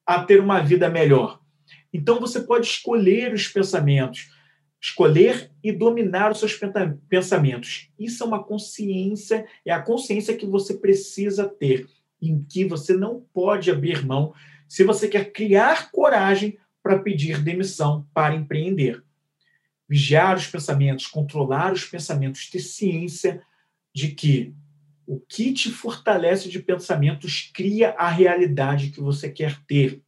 a 0.05 0.23
ter 0.25 0.41
uma 0.41 0.61
vida 0.61 0.89
melhor. 0.89 1.41
Então 1.93 2.21
você 2.21 2.41
pode 2.41 2.67
escolher 2.67 3.33
os 3.33 3.49
pensamentos, 3.49 4.29
escolher 4.81 5.51
e 5.63 5.73
dominar 5.73 6.31
os 6.31 6.39
seus 6.39 6.59
pensamentos. 7.09 7.91
Isso 7.99 8.23
é 8.23 8.27
uma 8.27 8.43
consciência, 8.43 9.47
é 9.65 9.73
a 9.73 9.83
consciência 9.83 10.37
que 10.37 10.47
você 10.47 10.75
precisa 10.75 11.49
ter, 11.49 11.89
em 12.21 12.43
que 12.45 12.65
você 12.65 12.95
não 12.95 13.25
pode 13.33 13.71
abrir 13.71 14.05
mão 14.05 14.33
se 14.69 14.85
você 14.85 15.09
quer 15.09 15.33
criar 15.33 15.91
coragem 15.91 16.59
para 16.83 16.99
pedir 16.99 17.43
demissão 17.43 18.07
para 18.15 18.35
empreender. 18.35 19.03
Vigiar 19.89 20.37
os 20.37 20.47
pensamentos, 20.47 21.07
controlar 21.07 21.73
os 21.73 21.85
pensamentos, 21.85 22.51
ter 22.51 22.61
ciência 22.61 23.43
de 23.95 24.09
que 24.09 24.55
o 25.07 25.21
que 25.21 25.53
te 25.53 25.71
fortalece 25.71 26.49
de 26.49 26.59
pensamentos 26.59 27.51
cria 27.55 27.91
a 27.91 28.09
realidade 28.09 28.91
que 28.91 29.01
você 29.01 29.31
quer 29.31 29.61
ter. 29.67 30.03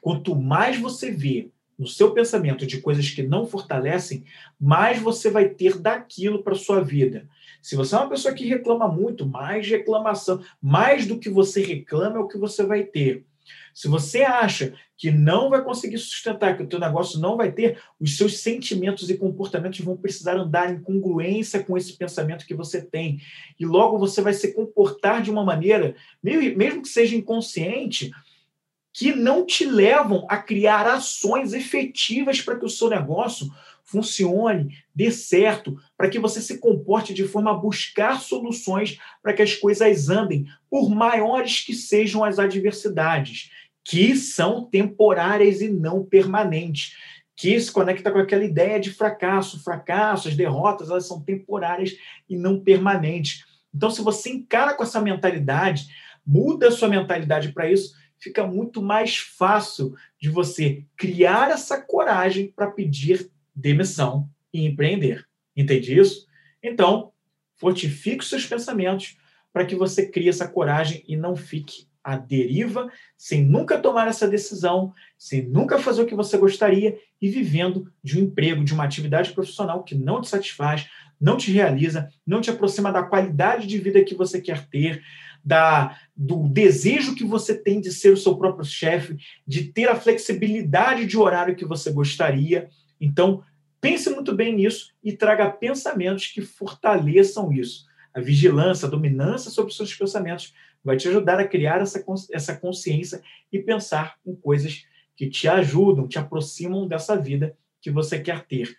Quanto 0.00 0.34
mais 0.34 0.78
você 0.78 1.10
vê 1.10 1.50
no 1.80 1.86
seu 1.86 2.12
pensamento 2.12 2.66
de 2.66 2.78
coisas 2.78 3.08
que 3.08 3.22
não 3.22 3.46
fortalecem, 3.46 4.22
mais 4.60 5.00
você 5.00 5.30
vai 5.30 5.48
ter 5.48 5.78
daquilo 5.78 6.42
para 6.42 6.54
sua 6.54 6.84
vida. 6.84 7.26
Se 7.62 7.74
você 7.74 7.94
é 7.94 7.98
uma 7.98 8.10
pessoa 8.10 8.34
que 8.34 8.44
reclama 8.44 8.86
muito, 8.86 9.26
mais 9.26 9.66
reclamação, 9.66 10.44
mais 10.60 11.06
do 11.06 11.18
que 11.18 11.30
você 11.30 11.62
reclama 11.62 12.18
é 12.18 12.20
o 12.20 12.28
que 12.28 12.36
você 12.36 12.64
vai 12.64 12.82
ter. 12.82 13.24
Se 13.72 13.88
você 13.88 14.22
acha 14.22 14.74
que 14.94 15.10
não 15.10 15.48
vai 15.48 15.64
conseguir 15.64 15.96
sustentar, 15.96 16.54
que 16.54 16.62
o 16.62 16.66
teu 16.66 16.78
negócio 16.78 17.18
não 17.18 17.38
vai 17.38 17.50
ter, 17.50 17.80
os 17.98 18.14
seus 18.14 18.40
sentimentos 18.40 19.08
e 19.08 19.16
comportamentos 19.16 19.80
vão 19.80 19.96
precisar 19.96 20.36
andar 20.36 20.70
em 20.70 20.82
congruência 20.82 21.64
com 21.64 21.78
esse 21.78 21.94
pensamento 21.94 22.46
que 22.46 22.54
você 22.54 22.82
tem. 22.82 23.22
E 23.58 23.64
logo 23.64 23.98
você 23.98 24.20
vai 24.20 24.34
se 24.34 24.52
comportar 24.52 25.22
de 25.22 25.30
uma 25.30 25.42
maneira, 25.42 25.94
mesmo 26.22 26.82
que 26.82 26.88
seja 26.88 27.16
inconsciente, 27.16 28.10
que 28.92 29.14
não 29.14 29.46
te 29.46 29.64
levam 29.64 30.26
a 30.28 30.36
criar 30.36 30.86
ações 30.86 31.52
efetivas 31.52 32.40
para 32.40 32.58
que 32.58 32.64
o 32.64 32.70
seu 32.70 32.88
negócio 32.88 33.50
funcione, 33.84 34.76
dê 34.94 35.10
certo, 35.10 35.76
para 35.96 36.08
que 36.08 36.18
você 36.18 36.40
se 36.40 36.58
comporte 36.58 37.12
de 37.12 37.26
forma 37.26 37.50
a 37.50 37.54
buscar 37.54 38.20
soluções 38.20 38.98
para 39.22 39.32
que 39.32 39.42
as 39.42 39.54
coisas 39.54 40.08
andem, 40.08 40.46
por 40.68 40.88
maiores 40.88 41.60
que 41.60 41.74
sejam 41.74 42.22
as 42.22 42.38
adversidades, 42.38 43.50
que 43.84 44.14
são 44.14 44.64
temporárias 44.64 45.60
e 45.60 45.68
não 45.68 46.04
permanentes, 46.04 46.94
que 47.34 47.58
se 47.58 47.72
conecta 47.72 48.12
com 48.12 48.18
aquela 48.18 48.44
ideia 48.44 48.78
de 48.78 48.92
fracasso. 48.92 49.64
Fracasso, 49.64 50.28
as 50.28 50.36
derrotas, 50.36 50.90
elas 50.90 51.06
são 51.06 51.20
temporárias 51.20 51.96
e 52.28 52.36
não 52.36 52.60
permanentes. 52.60 53.44
Então, 53.74 53.90
se 53.90 54.02
você 54.02 54.30
encara 54.30 54.74
com 54.74 54.82
essa 54.82 55.00
mentalidade, 55.00 55.86
muda 56.24 56.68
a 56.68 56.70
sua 56.70 56.88
mentalidade 56.88 57.52
para 57.52 57.70
isso, 57.70 57.94
fica 58.20 58.46
muito 58.46 58.82
mais 58.82 59.16
fácil 59.16 59.94
de 60.20 60.28
você 60.28 60.84
criar 60.96 61.50
essa 61.50 61.80
coragem 61.80 62.52
para 62.54 62.70
pedir 62.70 63.30
demissão 63.54 64.28
e 64.52 64.66
empreender. 64.66 65.26
Entende 65.56 65.98
isso? 65.98 66.26
Então, 66.62 67.12
fortifique 67.56 68.22
os 68.22 68.28
seus 68.28 68.46
pensamentos 68.46 69.16
para 69.52 69.64
que 69.64 69.74
você 69.74 70.06
crie 70.06 70.28
essa 70.28 70.46
coragem 70.46 71.02
e 71.08 71.16
não 71.16 71.34
fique 71.34 71.88
à 72.02 72.16
deriva, 72.16 72.90
sem 73.16 73.44
nunca 73.44 73.78
tomar 73.78 74.08
essa 74.08 74.26
decisão, 74.28 74.92
sem 75.18 75.42
nunca 75.42 75.78
fazer 75.78 76.02
o 76.02 76.06
que 76.06 76.14
você 76.14 76.38
gostaria 76.38 76.98
e 77.20 77.28
vivendo 77.28 77.92
de 78.02 78.18
um 78.18 78.22
emprego, 78.22 78.64
de 78.64 78.72
uma 78.72 78.84
atividade 78.84 79.32
profissional 79.32 79.82
que 79.82 79.94
não 79.94 80.20
te 80.20 80.28
satisfaz, 80.28 80.88
não 81.20 81.36
te 81.36 81.52
realiza, 81.52 82.08
não 82.26 82.40
te 82.40 82.50
aproxima 82.50 82.90
da 82.90 83.02
qualidade 83.02 83.66
de 83.66 83.78
vida 83.78 84.02
que 84.02 84.14
você 84.14 84.40
quer 84.40 84.66
ter, 84.68 85.02
da, 85.44 85.98
do 86.14 86.48
desejo 86.48 87.14
que 87.14 87.24
você 87.24 87.54
tem 87.54 87.80
de 87.80 87.92
ser 87.92 88.12
o 88.12 88.16
seu 88.16 88.36
próprio 88.36 88.64
chefe, 88.64 89.16
de 89.46 89.64
ter 89.64 89.88
a 89.88 89.96
flexibilidade 89.96 91.06
de 91.06 91.16
horário 91.16 91.56
que 91.56 91.64
você 91.64 91.92
gostaria. 91.92 92.68
Então, 93.00 93.42
pense 93.80 94.10
muito 94.10 94.34
bem 94.34 94.54
nisso 94.54 94.92
e 95.02 95.12
traga 95.12 95.50
pensamentos 95.50 96.26
que 96.26 96.42
fortaleçam 96.42 97.52
isso. 97.52 97.86
A 98.12 98.20
vigilância, 98.20 98.86
a 98.86 98.90
dominância 98.90 99.50
sobre 99.50 99.70
os 99.70 99.76
seus 99.76 99.94
pensamentos 99.94 100.52
vai 100.82 100.96
te 100.96 101.08
ajudar 101.08 101.38
a 101.38 101.46
criar 101.46 101.80
essa, 101.80 102.04
essa 102.32 102.56
consciência 102.56 103.22
e 103.52 103.58
pensar 103.58 104.16
em 104.26 104.34
coisas 104.34 104.84
que 105.16 105.28
te 105.28 105.46
ajudam, 105.46 106.08
te 106.08 106.18
aproximam 106.18 106.88
dessa 106.88 107.16
vida 107.16 107.56
que 107.80 107.90
você 107.90 108.18
quer 108.18 108.46
ter. 108.46 108.76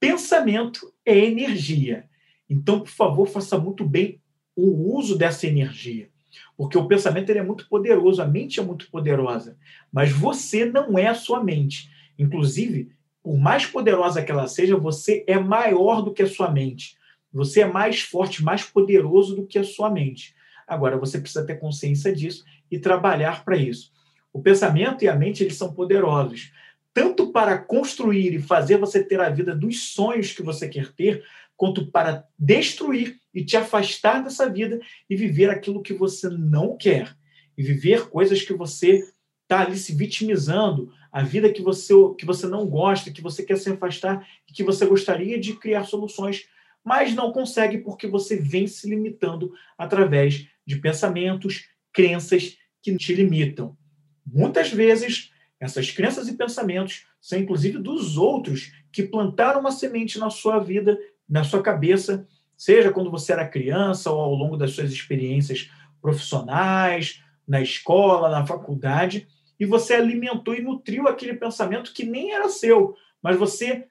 Pensamento 0.00 0.92
é 1.04 1.16
energia. 1.16 2.08
Então, 2.48 2.80
por 2.80 2.90
favor, 2.90 3.26
faça 3.26 3.58
muito 3.58 3.84
bem 3.84 4.20
o 4.60 4.96
uso 4.96 5.16
dessa 5.16 5.46
energia. 5.46 6.08
Porque 6.56 6.76
o 6.76 6.88
pensamento 6.88 7.30
ele 7.30 7.38
é 7.38 7.44
muito 7.44 7.68
poderoso, 7.68 8.20
a 8.20 8.26
mente 8.26 8.58
é 8.58 8.62
muito 8.62 8.90
poderosa, 8.90 9.56
mas 9.92 10.10
você 10.10 10.64
não 10.64 10.98
é 10.98 11.06
a 11.06 11.14
sua 11.14 11.42
mente. 11.42 11.88
Inclusive, 12.18 12.90
por 13.22 13.38
mais 13.38 13.66
poderosa 13.66 14.20
que 14.20 14.32
ela 14.32 14.48
seja, 14.48 14.76
você 14.76 15.22
é 15.28 15.38
maior 15.38 16.02
do 16.02 16.12
que 16.12 16.22
a 16.22 16.28
sua 16.28 16.50
mente. 16.50 16.96
Você 17.32 17.60
é 17.60 17.66
mais 17.66 18.00
forte, 18.00 18.42
mais 18.42 18.64
poderoso 18.64 19.36
do 19.36 19.46
que 19.46 19.60
a 19.60 19.64
sua 19.64 19.88
mente. 19.90 20.34
Agora, 20.66 20.98
você 20.98 21.20
precisa 21.20 21.46
ter 21.46 21.60
consciência 21.60 22.12
disso 22.12 22.44
e 22.68 22.80
trabalhar 22.80 23.44
para 23.44 23.56
isso. 23.56 23.92
O 24.32 24.42
pensamento 24.42 25.04
e 25.04 25.08
a 25.08 25.14
mente 25.14 25.44
eles 25.44 25.56
são 25.56 25.72
poderosos, 25.72 26.52
tanto 26.92 27.30
para 27.30 27.56
construir 27.58 28.34
e 28.34 28.42
fazer 28.42 28.76
você 28.76 29.04
ter 29.04 29.20
a 29.20 29.30
vida 29.30 29.54
dos 29.54 29.94
sonhos 29.94 30.32
que 30.32 30.42
você 30.42 30.68
quer 30.68 30.92
ter, 30.92 31.22
quanto 31.58 31.90
para 31.90 32.24
destruir 32.38 33.20
e 33.34 33.44
te 33.44 33.56
afastar 33.56 34.22
dessa 34.22 34.48
vida 34.48 34.80
e 35.10 35.16
viver 35.16 35.50
aquilo 35.50 35.82
que 35.82 35.92
você 35.92 36.28
não 36.30 36.76
quer. 36.76 37.14
E 37.56 37.62
viver 37.64 38.08
coisas 38.08 38.40
que 38.42 38.52
você 38.52 39.04
está 39.42 39.62
ali 39.62 39.76
se 39.76 39.92
vitimizando, 39.92 40.92
a 41.10 41.22
vida 41.22 41.52
que 41.52 41.60
você, 41.60 41.92
que 42.16 42.24
você 42.24 42.46
não 42.46 42.64
gosta, 42.66 43.10
que 43.10 43.20
você 43.20 43.42
quer 43.42 43.56
se 43.56 43.68
afastar 43.70 44.24
que 44.46 44.62
você 44.62 44.86
gostaria 44.86 45.38
de 45.38 45.54
criar 45.54 45.84
soluções, 45.84 46.46
mas 46.84 47.14
não 47.14 47.32
consegue 47.32 47.78
porque 47.78 48.06
você 48.06 48.36
vem 48.36 48.66
se 48.66 48.88
limitando 48.88 49.52
através 49.76 50.46
de 50.64 50.76
pensamentos, 50.76 51.68
crenças 51.92 52.56
que 52.80 52.96
te 52.96 53.14
limitam. 53.14 53.76
Muitas 54.24 54.70
vezes, 54.70 55.32
essas 55.58 55.90
crenças 55.90 56.28
e 56.28 56.36
pensamentos 56.36 57.06
são 57.20 57.38
inclusive 57.38 57.78
dos 57.78 58.16
outros 58.16 58.72
que 58.92 59.02
plantaram 59.02 59.60
uma 59.60 59.72
semente 59.72 60.18
na 60.18 60.30
sua 60.30 60.58
vida 60.58 60.96
na 61.28 61.44
sua 61.44 61.62
cabeça, 61.62 62.26
seja 62.56 62.90
quando 62.90 63.10
você 63.10 63.32
era 63.32 63.46
criança 63.46 64.10
ou 64.10 64.20
ao 64.20 64.34
longo 64.34 64.56
das 64.56 64.72
suas 64.72 64.90
experiências 64.90 65.70
profissionais, 66.00 67.22
na 67.46 67.60
escola, 67.60 68.28
na 68.30 68.46
faculdade, 68.46 69.26
e 69.58 69.66
você 69.66 69.94
alimentou 69.94 70.54
e 70.54 70.62
nutriu 70.62 71.08
aquele 71.08 71.34
pensamento 71.34 71.92
que 71.92 72.04
nem 72.04 72.32
era 72.32 72.48
seu, 72.48 72.94
mas 73.22 73.36
você 73.36 73.86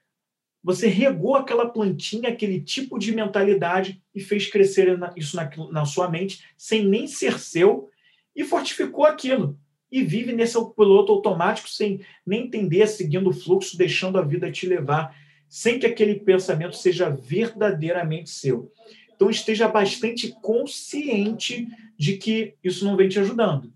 você 0.62 0.88
regou 0.88 1.36
aquela 1.36 1.68
plantinha, 1.68 2.28
aquele 2.28 2.60
tipo 2.60 2.98
de 2.98 3.14
mentalidade 3.14 4.02
e 4.14 4.20
fez 4.20 4.50
crescer 4.50 4.98
isso 5.16 5.36
na, 5.36 5.48
na 5.70 5.84
sua 5.84 6.10
mente 6.10 6.44
sem 6.56 6.84
nem 6.84 7.06
ser 7.06 7.38
seu 7.38 7.88
e 8.34 8.44
fortificou 8.44 9.04
aquilo. 9.04 9.58
E 9.90 10.02
vive 10.02 10.32
nesse 10.32 10.58
piloto 10.74 11.12
automático 11.12 11.68
sem 11.68 12.04
nem 12.26 12.46
entender, 12.46 12.86
seguindo 12.88 13.30
o 13.30 13.32
fluxo, 13.32 13.78
deixando 13.78 14.18
a 14.18 14.22
vida 14.22 14.50
te 14.50 14.66
levar 14.66 15.16
sem 15.48 15.78
que 15.78 15.86
aquele 15.86 16.16
pensamento 16.16 16.76
seja 16.76 17.08
verdadeiramente 17.10 18.30
seu. 18.30 18.70
Então, 19.14 19.30
esteja 19.30 19.66
bastante 19.66 20.32
consciente 20.42 21.66
de 21.98 22.16
que 22.16 22.54
isso 22.62 22.84
não 22.84 22.96
vem 22.96 23.08
te 23.08 23.18
ajudando. 23.18 23.72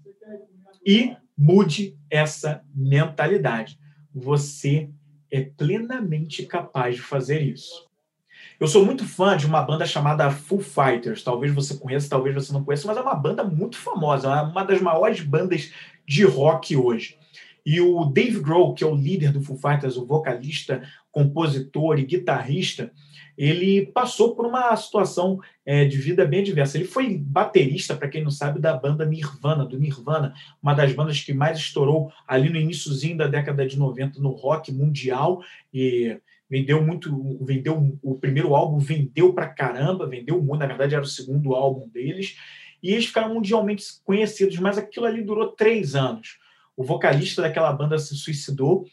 E 0.87 1.17
mude 1.37 1.97
essa 2.09 2.63
mentalidade. 2.75 3.79
Você 4.15 4.91
é 5.31 5.41
plenamente 5.41 6.45
capaz 6.45 6.97
de 6.97 7.01
fazer 7.01 7.41
isso. 7.41 7.91
Eu 8.61 8.69
sou 8.69 8.85
muito 8.85 9.05
fã 9.05 9.37
de 9.37 9.47
uma 9.47 9.63
banda 9.63 9.87
chamada 9.87 10.31
Foo 10.31 10.61
Fighters. 10.61 11.25
Talvez 11.25 11.53
você 11.53 11.77
conheça, 11.77 12.09
talvez 12.09 12.35
você 12.35 12.53
não 12.53 12.63
conheça, 12.63 12.87
mas 12.87 12.97
é 12.97 13.01
uma 13.01 13.15
banda 13.15 13.43
muito 13.43 13.77
famosa, 13.77 14.29
é 14.29 14.43
uma 14.43 14.63
das 14.63 14.81
maiores 14.81 15.21
bandas 15.21 15.73
de 16.07 16.25
rock 16.25 16.77
hoje. 16.77 17.19
E 17.65 17.81
o 17.81 18.05
Dave 18.05 18.41
Grohl, 18.41 18.75
que 18.75 18.83
é 18.83 18.87
o 18.87 18.95
líder 18.95 19.33
do 19.33 19.43
Foo 19.43 19.57
Fighters, 19.57 19.97
o 19.97 20.05
vocalista, 20.05 20.83
compositor 21.11 21.99
e 21.99 22.05
guitarrista, 22.05 22.93
ele 23.37 23.87
passou 23.87 24.35
por 24.35 24.47
uma 24.47 24.75
situação 24.77 25.41
é, 25.65 25.85
de 25.85 25.97
vida 25.97 26.25
bem 26.25 26.43
diversa. 26.43 26.77
Ele 26.77 26.87
foi 26.87 27.17
baterista, 27.17 27.97
para 27.97 28.09
quem 28.09 28.23
não 28.23 28.31
sabe, 28.31 28.61
da 28.61 28.77
banda 28.77 29.07
Nirvana, 29.07 29.65
do 29.65 29.79
Nirvana, 29.79 30.35
uma 30.63 30.75
das 30.75 30.93
bandas 30.93 31.21
que 31.21 31.33
mais 31.33 31.59
estourou 31.59 32.13
ali 32.27 32.51
no 32.51 32.59
iníciozinho 32.59 33.17
da 33.17 33.27
década 33.27 33.67
de 33.67 33.79
90 33.79 34.21
no 34.21 34.31
rock 34.31 34.73
mundial. 34.73 35.43
E 35.73 36.19
vendeu 36.51 36.83
muito, 36.83 37.39
vendeu 37.43 37.99
o 38.03 38.15
primeiro 38.17 38.55
álbum 38.55 38.79
vendeu 38.79 39.33
para 39.33 39.49
caramba, 39.49 40.07
vendeu 40.07 40.43
muito, 40.43 40.61
na 40.61 40.67
verdade 40.67 40.95
era 40.95 41.03
o 41.03 41.07
segundo 41.07 41.55
álbum 41.55 41.89
deles, 41.89 42.37
e 42.83 42.91
eles 42.91 43.07
ficaram 43.07 43.33
mundialmente 43.33 43.85
conhecidos, 44.05 44.59
mas 44.59 44.77
aquilo 44.77 45.07
ali 45.07 45.23
durou 45.23 45.49
três 45.49 45.95
anos 45.95 46.42
o 46.77 46.85
vocalista 46.85 47.43
daquela 47.43 47.73
banda 47.73 47.99
se 47.99 48.15
suicidou. 48.17 48.87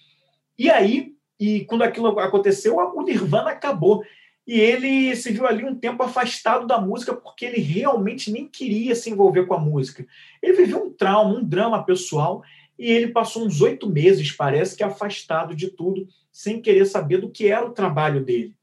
E 0.58 0.70
aí, 0.70 1.14
e 1.40 1.66
quando 1.66 1.84
aquilo 1.84 2.20
aconteceu, 2.20 2.76
o 2.78 3.02
Nirvana 3.02 3.52
acabou. 3.52 4.04
E 4.46 4.60
ele 4.60 5.16
se 5.16 5.32
viu 5.32 5.46
ali 5.46 5.64
um 5.64 5.76
tempo 5.76 6.02
afastado 6.02 6.66
da 6.66 6.82
música 6.82 7.14
porque 7.14 7.46
ele 7.46 7.62
realmente 7.62 8.32
nem 8.32 8.48
queria 8.48 8.96
se 8.96 9.10
envolver 9.10 9.46
com 9.46 9.54
a 9.54 9.60
música. 9.60 10.06
Ele 10.42 10.54
viveu 10.54 10.86
um 10.86 10.92
trauma, 10.92 11.38
um 11.38 11.44
drama 11.44 11.84
pessoal 11.84 12.42
e 12.78 12.90
ele 12.92 13.10
passou 13.10 13.46
uns 13.46 13.62
oito 13.62 13.88
meses, 13.88 14.32
parece 14.32 14.76
que 14.76 14.84
afastado 14.84 15.56
de 15.56 15.68
tudo, 15.70 16.08
sem 16.32 16.62
querer 16.62 16.86
saber 16.86 17.20
do 17.20 17.30
que 17.30 17.48
era 17.48 17.66
o 17.66 17.74
trabalho 17.74 18.24
dele. 18.24 18.56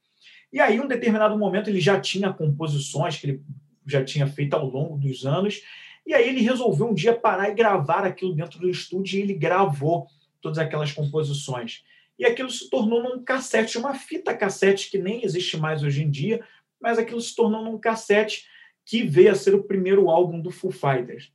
E 0.53 0.59
aí, 0.59 0.77
em 0.77 0.81
um 0.81 0.89
determinado 0.89 1.39
momento, 1.39 1.69
ele 1.69 1.81
já 1.81 2.01
tinha 2.01 2.33
composições 2.33 3.19
que 3.19 3.27
ele 3.27 3.43
já 3.87 4.03
tinha 4.03 4.27
feito 4.27 4.55
ao 4.55 4.67
longo 4.67 4.97
dos 4.97 5.25
anos 5.25 5.63
e 6.07 6.15
aí 6.15 6.29
ele 6.29 6.41
resolveu 6.41 6.89
um 6.89 6.95
dia 6.95 7.15
parar 7.15 7.51
e 7.51 7.55
gravar 7.55 8.05
aquilo 8.05 8.35
dentro 8.35 8.61
do 8.61 8.71
estúdio 8.71 9.19
e 9.19 9.23
ele 9.23 9.35
gravou 9.35 10.07
todas 10.41 10.59
aquelas 10.59 10.93
composições. 10.93 11.83
E 12.19 12.25
aquilo 12.25 12.49
se 12.49 12.71
tornou 12.71 13.03
num 13.03 13.23
cassete, 13.23 13.77
uma 13.77 13.95
fita 13.95 14.35
cassete 14.35 14.91
que 14.91 14.99
nem 14.99 15.25
existe 15.25 15.57
mais 15.57 15.83
hoje 15.83 16.03
em 16.03 16.11
dia, 16.11 16.43
mas 16.81 16.99
aquilo 16.99 17.21
se 17.21 17.35
tornou 17.35 17.65
num 17.65 17.79
cassete 17.79 18.47
que 18.85 19.03
veio 19.03 19.33
a 19.33 19.35
ser 19.35 19.55
o 19.55 19.65
primeiro 19.65 20.09
álbum 20.09 20.41
do 20.41 20.51
Foo 20.51 20.71
Fighters. 20.71 21.33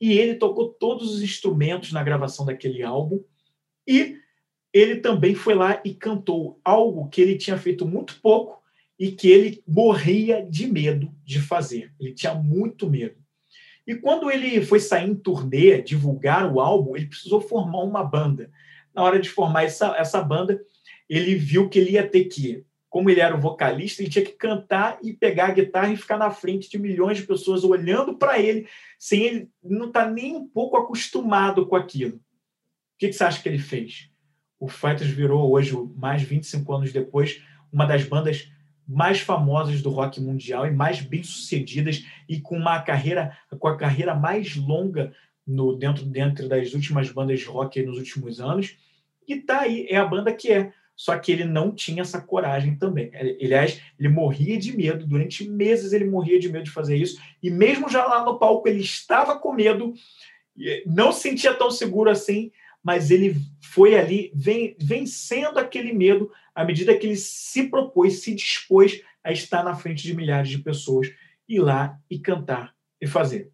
E 0.00 0.12
ele 0.12 0.36
tocou 0.36 0.68
todos 0.68 1.12
os 1.12 1.22
instrumentos 1.22 1.92
na 1.92 2.02
gravação 2.02 2.46
daquele 2.46 2.82
álbum 2.82 3.22
e 3.86 4.18
ele 4.72 4.96
também 4.96 5.34
foi 5.34 5.54
lá 5.54 5.82
e 5.84 5.92
cantou 5.92 6.60
algo 6.64 7.08
que 7.08 7.20
ele 7.20 7.36
tinha 7.36 7.58
feito 7.58 7.86
muito 7.86 8.20
pouco 8.20 8.62
e 8.98 9.10
que 9.10 9.28
ele 9.28 9.62
morria 9.66 10.46
de 10.48 10.66
medo 10.66 11.12
de 11.24 11.40
fazer. 11.40 11.92
Ele 12.00 12.14
tinha 12.14 12.34
muito 12.34 12.88
medo. 12.88 13.21
E 13.86 13.94
quando 13.94 14.30
ele 14.30 14.64
foi 14.64 14.78
sair 14.78 15.08
em 15.08 15.14
turnê, 15.14 15.82
divulgar 15.82 16.52
o 16.52 16.60
álbum, 16.60 16.96
ele 16.96 17.06
precisou 17.06 17.40
formar 17.40 17.80
uma 17.80 18.04
banda. 18.04 18.50
Na 18.94 19.02
hora 19.02 19.18
de 19.18 19.28
formar 19.28 19.64
essa, 19.64 19.96
essa 19.96 20.20
banda, 20.22 20.60
ele 21.08 21.34
viu 21.34 21.68
que 21.68 21.78
ele 21.78 21.92
ia 21.92 22.06
ter 22.06 22.24
que, 22.24 22.64
como 22.88 23.10
ele 23.10 23.20
era 23.20 23.34
o 23.34 23.40
vocalista, 23.40 24.02
ele 24.02 24.10
tinha 24.10 24.24
que 24.24 24.32
cantar 24.32 24.98
e 25.02 25.12
pegar 25.12 25.46
a 25.46 25.52
guitarra 25.52 25.92
e 25.92 25.96
ficar 25.96 26.16
na 26.16 26.30
frente 26.30 26.70
de 26.70 26.78
milhões 26.78 27.18
de 27.18 27.26
pessoas 27.26 27.64
olhando 27.64 28.16
para 28.16 28.38
ele, 28.38 28.68
sem 28.98 29.22
ele 29.22 29.50
não 29.62 29.88
estar 29.88 30.04
tá 30.04 30.10
nem 30.10 30.36
um 30.36 30.46
pouco 30.46 30.76
acostumado 30.76 31.66
com 31.66 31.74
aquilo. 31.74 32.16
O 32.16 32.20
que, 32.98 33.08
que 33.08 33.14
você 33.14 33.24
acha 33.24 33.42
que 33.42 33.48
ele 33.48 33.58
fez? 33.58 34.10
O 34.60 34.68
Fighters 34.68 35.10
virou 35.10 35.50
hoje, 35.50 35.74
mais 35.96 36.22
25 36.22 36.72
anos 36.72 36.92
depois, 36.92 37.42
uma 37.72 37.84
das 37.84 38.04
bandas 38.04 38.51
mais 38.86 39.20
famosas 39.20 39.80
do 39.80 39.90
rock 39.90 40.20
mundial 40.20 40.66
e 40.66 40.70
mais 40.70 41.00
bem-sucedidas 41.00 42.04
e 42.28 42.40
com 42.40 42.56
uma 42.56 42.80
carreira 42.80 43.36
com 43.58 43.68
a 43.68 43.76
carreira 43.76 44.14
mais 44.14 44.56
longa 44.56 45.12
no 45.46 45.76
dentro 45.76 46.04
dentro 46.04 46.48
das 46.48 46.72
últimas 46.74 47.10
bandas 47.10 47.40
de 47.40 47.46
rock 47.46 47.82
nos 47.82 47.98
últimos 47.98 48.40
anos. 48.40 48.76
E 49.26 49.36
tá 49.36 49.60
aí, 49.60 49.86
é 49.88 49.96
a 49.96 50.04
banda 50.04 50.32
que 50.32 50.52
é. 50.52 50.72
Só 50.94 51.18
que 51.18 51.32
ele 51.32 51.44
não 51.44 51.74
tinha 51.74 52.02
essa 52.02 52.20
coragem 52.20 52.76
também. 52.76 53.10
Aliás, 53.14 53.80
ele 53.98 54.08
morria 54.08 54.58
de 54.58 54.76
medo, 54.76 55.06
durante 55.06 55.48
meses 55.48 55.92
ele 55.92 56.04
morria 56.04 56.38
de 56.38 56.50
medo 56.50 56.64
de 56.64 56.70
fazer 56.70 56.96
isso, 56.96 57.20
e 57.42 57.50
mesmo 57.50 57.88
já 57.88 58.04
lá 58.04 58.24
no 58.24 58.38
palco 58.38 58.68
ele 58.68 58.80
estava 58.80 59.38
com 59.38 59.52
medo, 59.52 59.94
não 60.86 61.10
se 61.10 61.22
sentia 61.22 61.54
tão 61.54 61.70
seguro 61.70 62.10
assim, 62.10 62.52
mas 62.82 63.10
ele 63.10 63.36
foi 63.60 63.96
ali 63.96 64.32
vencendo 64.78 65.58
aquele 65.58 65.92
medo 65.92 66.30
à 66.54 66.64
medida 66.64 66.96
que 66.96 67.06
ele 67.06 67.16
se 67.16 67.68
propôs, 67.68 68.22
se 68.22 68.34
dispôs 68.34 69.00
a 69.22 69.32
estar 69.32 69.62
na 69.62 69.74
frente 69.74 70.02
de 70.02 70.14
milhares 70.14 70.50
de 70.50 70.58
pessoas, 70.58 71.10
ir 71.48 71.60
lá 71.60 71.98
e 72.10 72.18
cantar 72.18 72.74
e 73.00 73.06
fazer. 73.06 73.50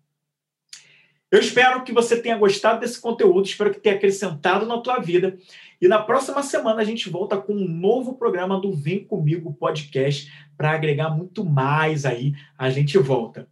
Eu 1.30 1.40
espero 1.40 1.84
que 1.84 1.92
você 1.92 2.20
tenha 2.22 2.38
gostado 2.38 2.80
desse 2.80 2.98
conteúdo, 2.98 3.44
espero 3.44 3.70
que 3.70 3.80
tenha 3.80 3.96
acrescentado 3.96 4.64
na 4.64 4.78
tua 4.78 4.98
vida. 4.98 5.36
E 5.78 5.86
na 5.86 5.98
próxima 5.98 6.42
semana 6.42 6.80
a 6.80 6.84
gente 6.84 7.10
volta 7.10 7.36
com 7.36 7.52
um 7.52 7.68
novo 7.68 8.14
programa 8.14 8.58
do 8.58 8.72
Vem 8.72 9.04
Comigo 9.04 9.52
Podcast 9.52 10.32
para 10.56 10.70
agregar 10.70 11.10
muito 11.10 11.44
mais 11.44 12.06
aí. 12.06 12.32
A 12.56 12.70
gente 12.70 12.96
volta. 12.96 13.46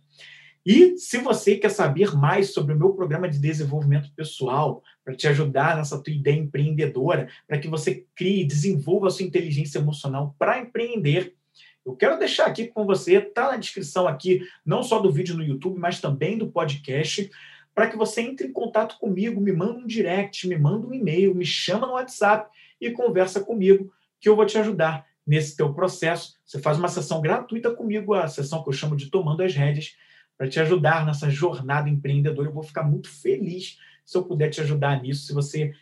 E 0.67 0.99
se 0.99 1.19
você 1.19 1.57
quer 1.57 1.71
saber 1.71 2.13
mais 2.17 2.53
sobre 2.53 2.75
o 2.75 2.77
meu 2.77 2.93
programa 2.93 3.29
de 3.29 3.39
desenvolvimento 3.39 4.11
pessoal, 4.17 4.83
para 5.05 5.15
te 5.15 5.29
ajudar 5.29 5.77
nessa 5.77 6.03
tua 6.03 6.13
ideia 6.13 6.37
empreendedora, 6.37 7.29
para 7.47 7.59
que 7.59 7.69
você 7.69 8.05
crie 8.17 8.45
desenvolva 8.45 9.07
a 9.07 9.11
sua 9.11 9.25
inteligência 9.25 9.79
emocional 9.79 10.35
para 10.37 10.59
empreender, 10.59 11.35
eu 11.85 11.95
quero 11.95 12.19
deixar 12.19 12.47
aqui 12.47 12.67
com 12.67 12.85
você, 12.85 13.21
tá 13.21 13.53
na 13.53 13.57
descrição 13.57 14.09
aqui, 14.09 14.43
não 14.65 14.83
só 14.83 14.99
do 14.99 15.13
vídeo 15.13 15.37
no 15.37 15.45
YouTube, 15.45 15.79
mas 15.79 16.01
também 16.01 16.37
do 16.37 16.49
podcast 16.49 17.31
para 17.73 17.89
que 17.89 17.97
você 17.97 18.23
entre 18.23 18.49
em 18.49 18.53
contato 18.53 18.99
comigo, 18.99 19.39
me 19.39 19.53
manda 19.53 19.79
um 19.79 19.87
direct, 19.87 20.49
me 20.49 20.57
manda 20.57 20.87
um 20.87 20.95
e-mail, 20.95 21.35
me 21.35 21.45
chama 21.45 21.87
no 21.87 21.93
WhatsApp 21.93 22.51
e 22.81 22.91
conversa 22.91 23.39
comigo, 23.39 23.93
que 24.19 24.29
eu 24.29 24.35
vou 24.35 24.47
te 24.47 24.57
ajudar 24.57 25.07
nesse 25.27 25.55
teu 25.55 25.75
processo. 25.75 26.37
Você 26.45 26.59
faz 26.59 26.79
uma 26.79 26.89
sessão 26.89 27.21
gratuita 27.21 27.71
comigo, 27.71 28.15
a 28.15 28.27
sessão 28.29 28.63
que 28.63 28.71
eu 28.71 28.73
chamo 28.73 28.97
de 28.97 29.11
Tomando 29.11 29.43
as 29.43 29.55
Rédeas, 29.55 29.95
para 30.37 30.49
te 30.49 30.61
ajudar 30.61 31.05
nessa 31.05 31.31
jornada 31.31 31.89
empreendedora. 31.89 32.49
Eu 32.49 32.53
vou 32.53 32.63
ficar 32.63 32.83
muito 32.83 33.09
feliz 33.09 33.79
se 34.05 34.17
eu 34.17 34.25
puder 34.25 34.51
te 34.51 34.61
ajudar 34.61 35.03
nisso, 35.03 35.27
se 35.27 35.33
você 35.33 35.75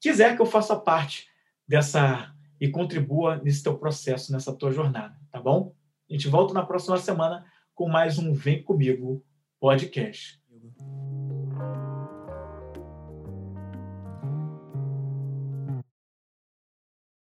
quiser 0.00 0.34
que 0.34 0.42
eu 0.42 0.46
faça 0.46 0.74
parte 0.76 1.28
dessa 1.66 2.34
e 2.60 2.68
contribua 2.68 3.36
nesse 3.36 3.62
teu 3.62 3.76
processo, 3.76 4.32
nessa 4.32 4.52
tua 4.52 4.72
jornada, 4.72 5.16
tá 5.30 5.40
bom? 5.40 5.74
A 6.08 6.12
gente 6.12 6.28
volta 6.28 6.54
na 6.54 6.64
próxima 6.64 6.96
semana 6.96 7.44
com 7.74 7.88
mais 7.88 8.18
um 8.18 8.32
Vem 8.32 8.62
Comigo 8.62 9.24
podcast. 9.60 10.40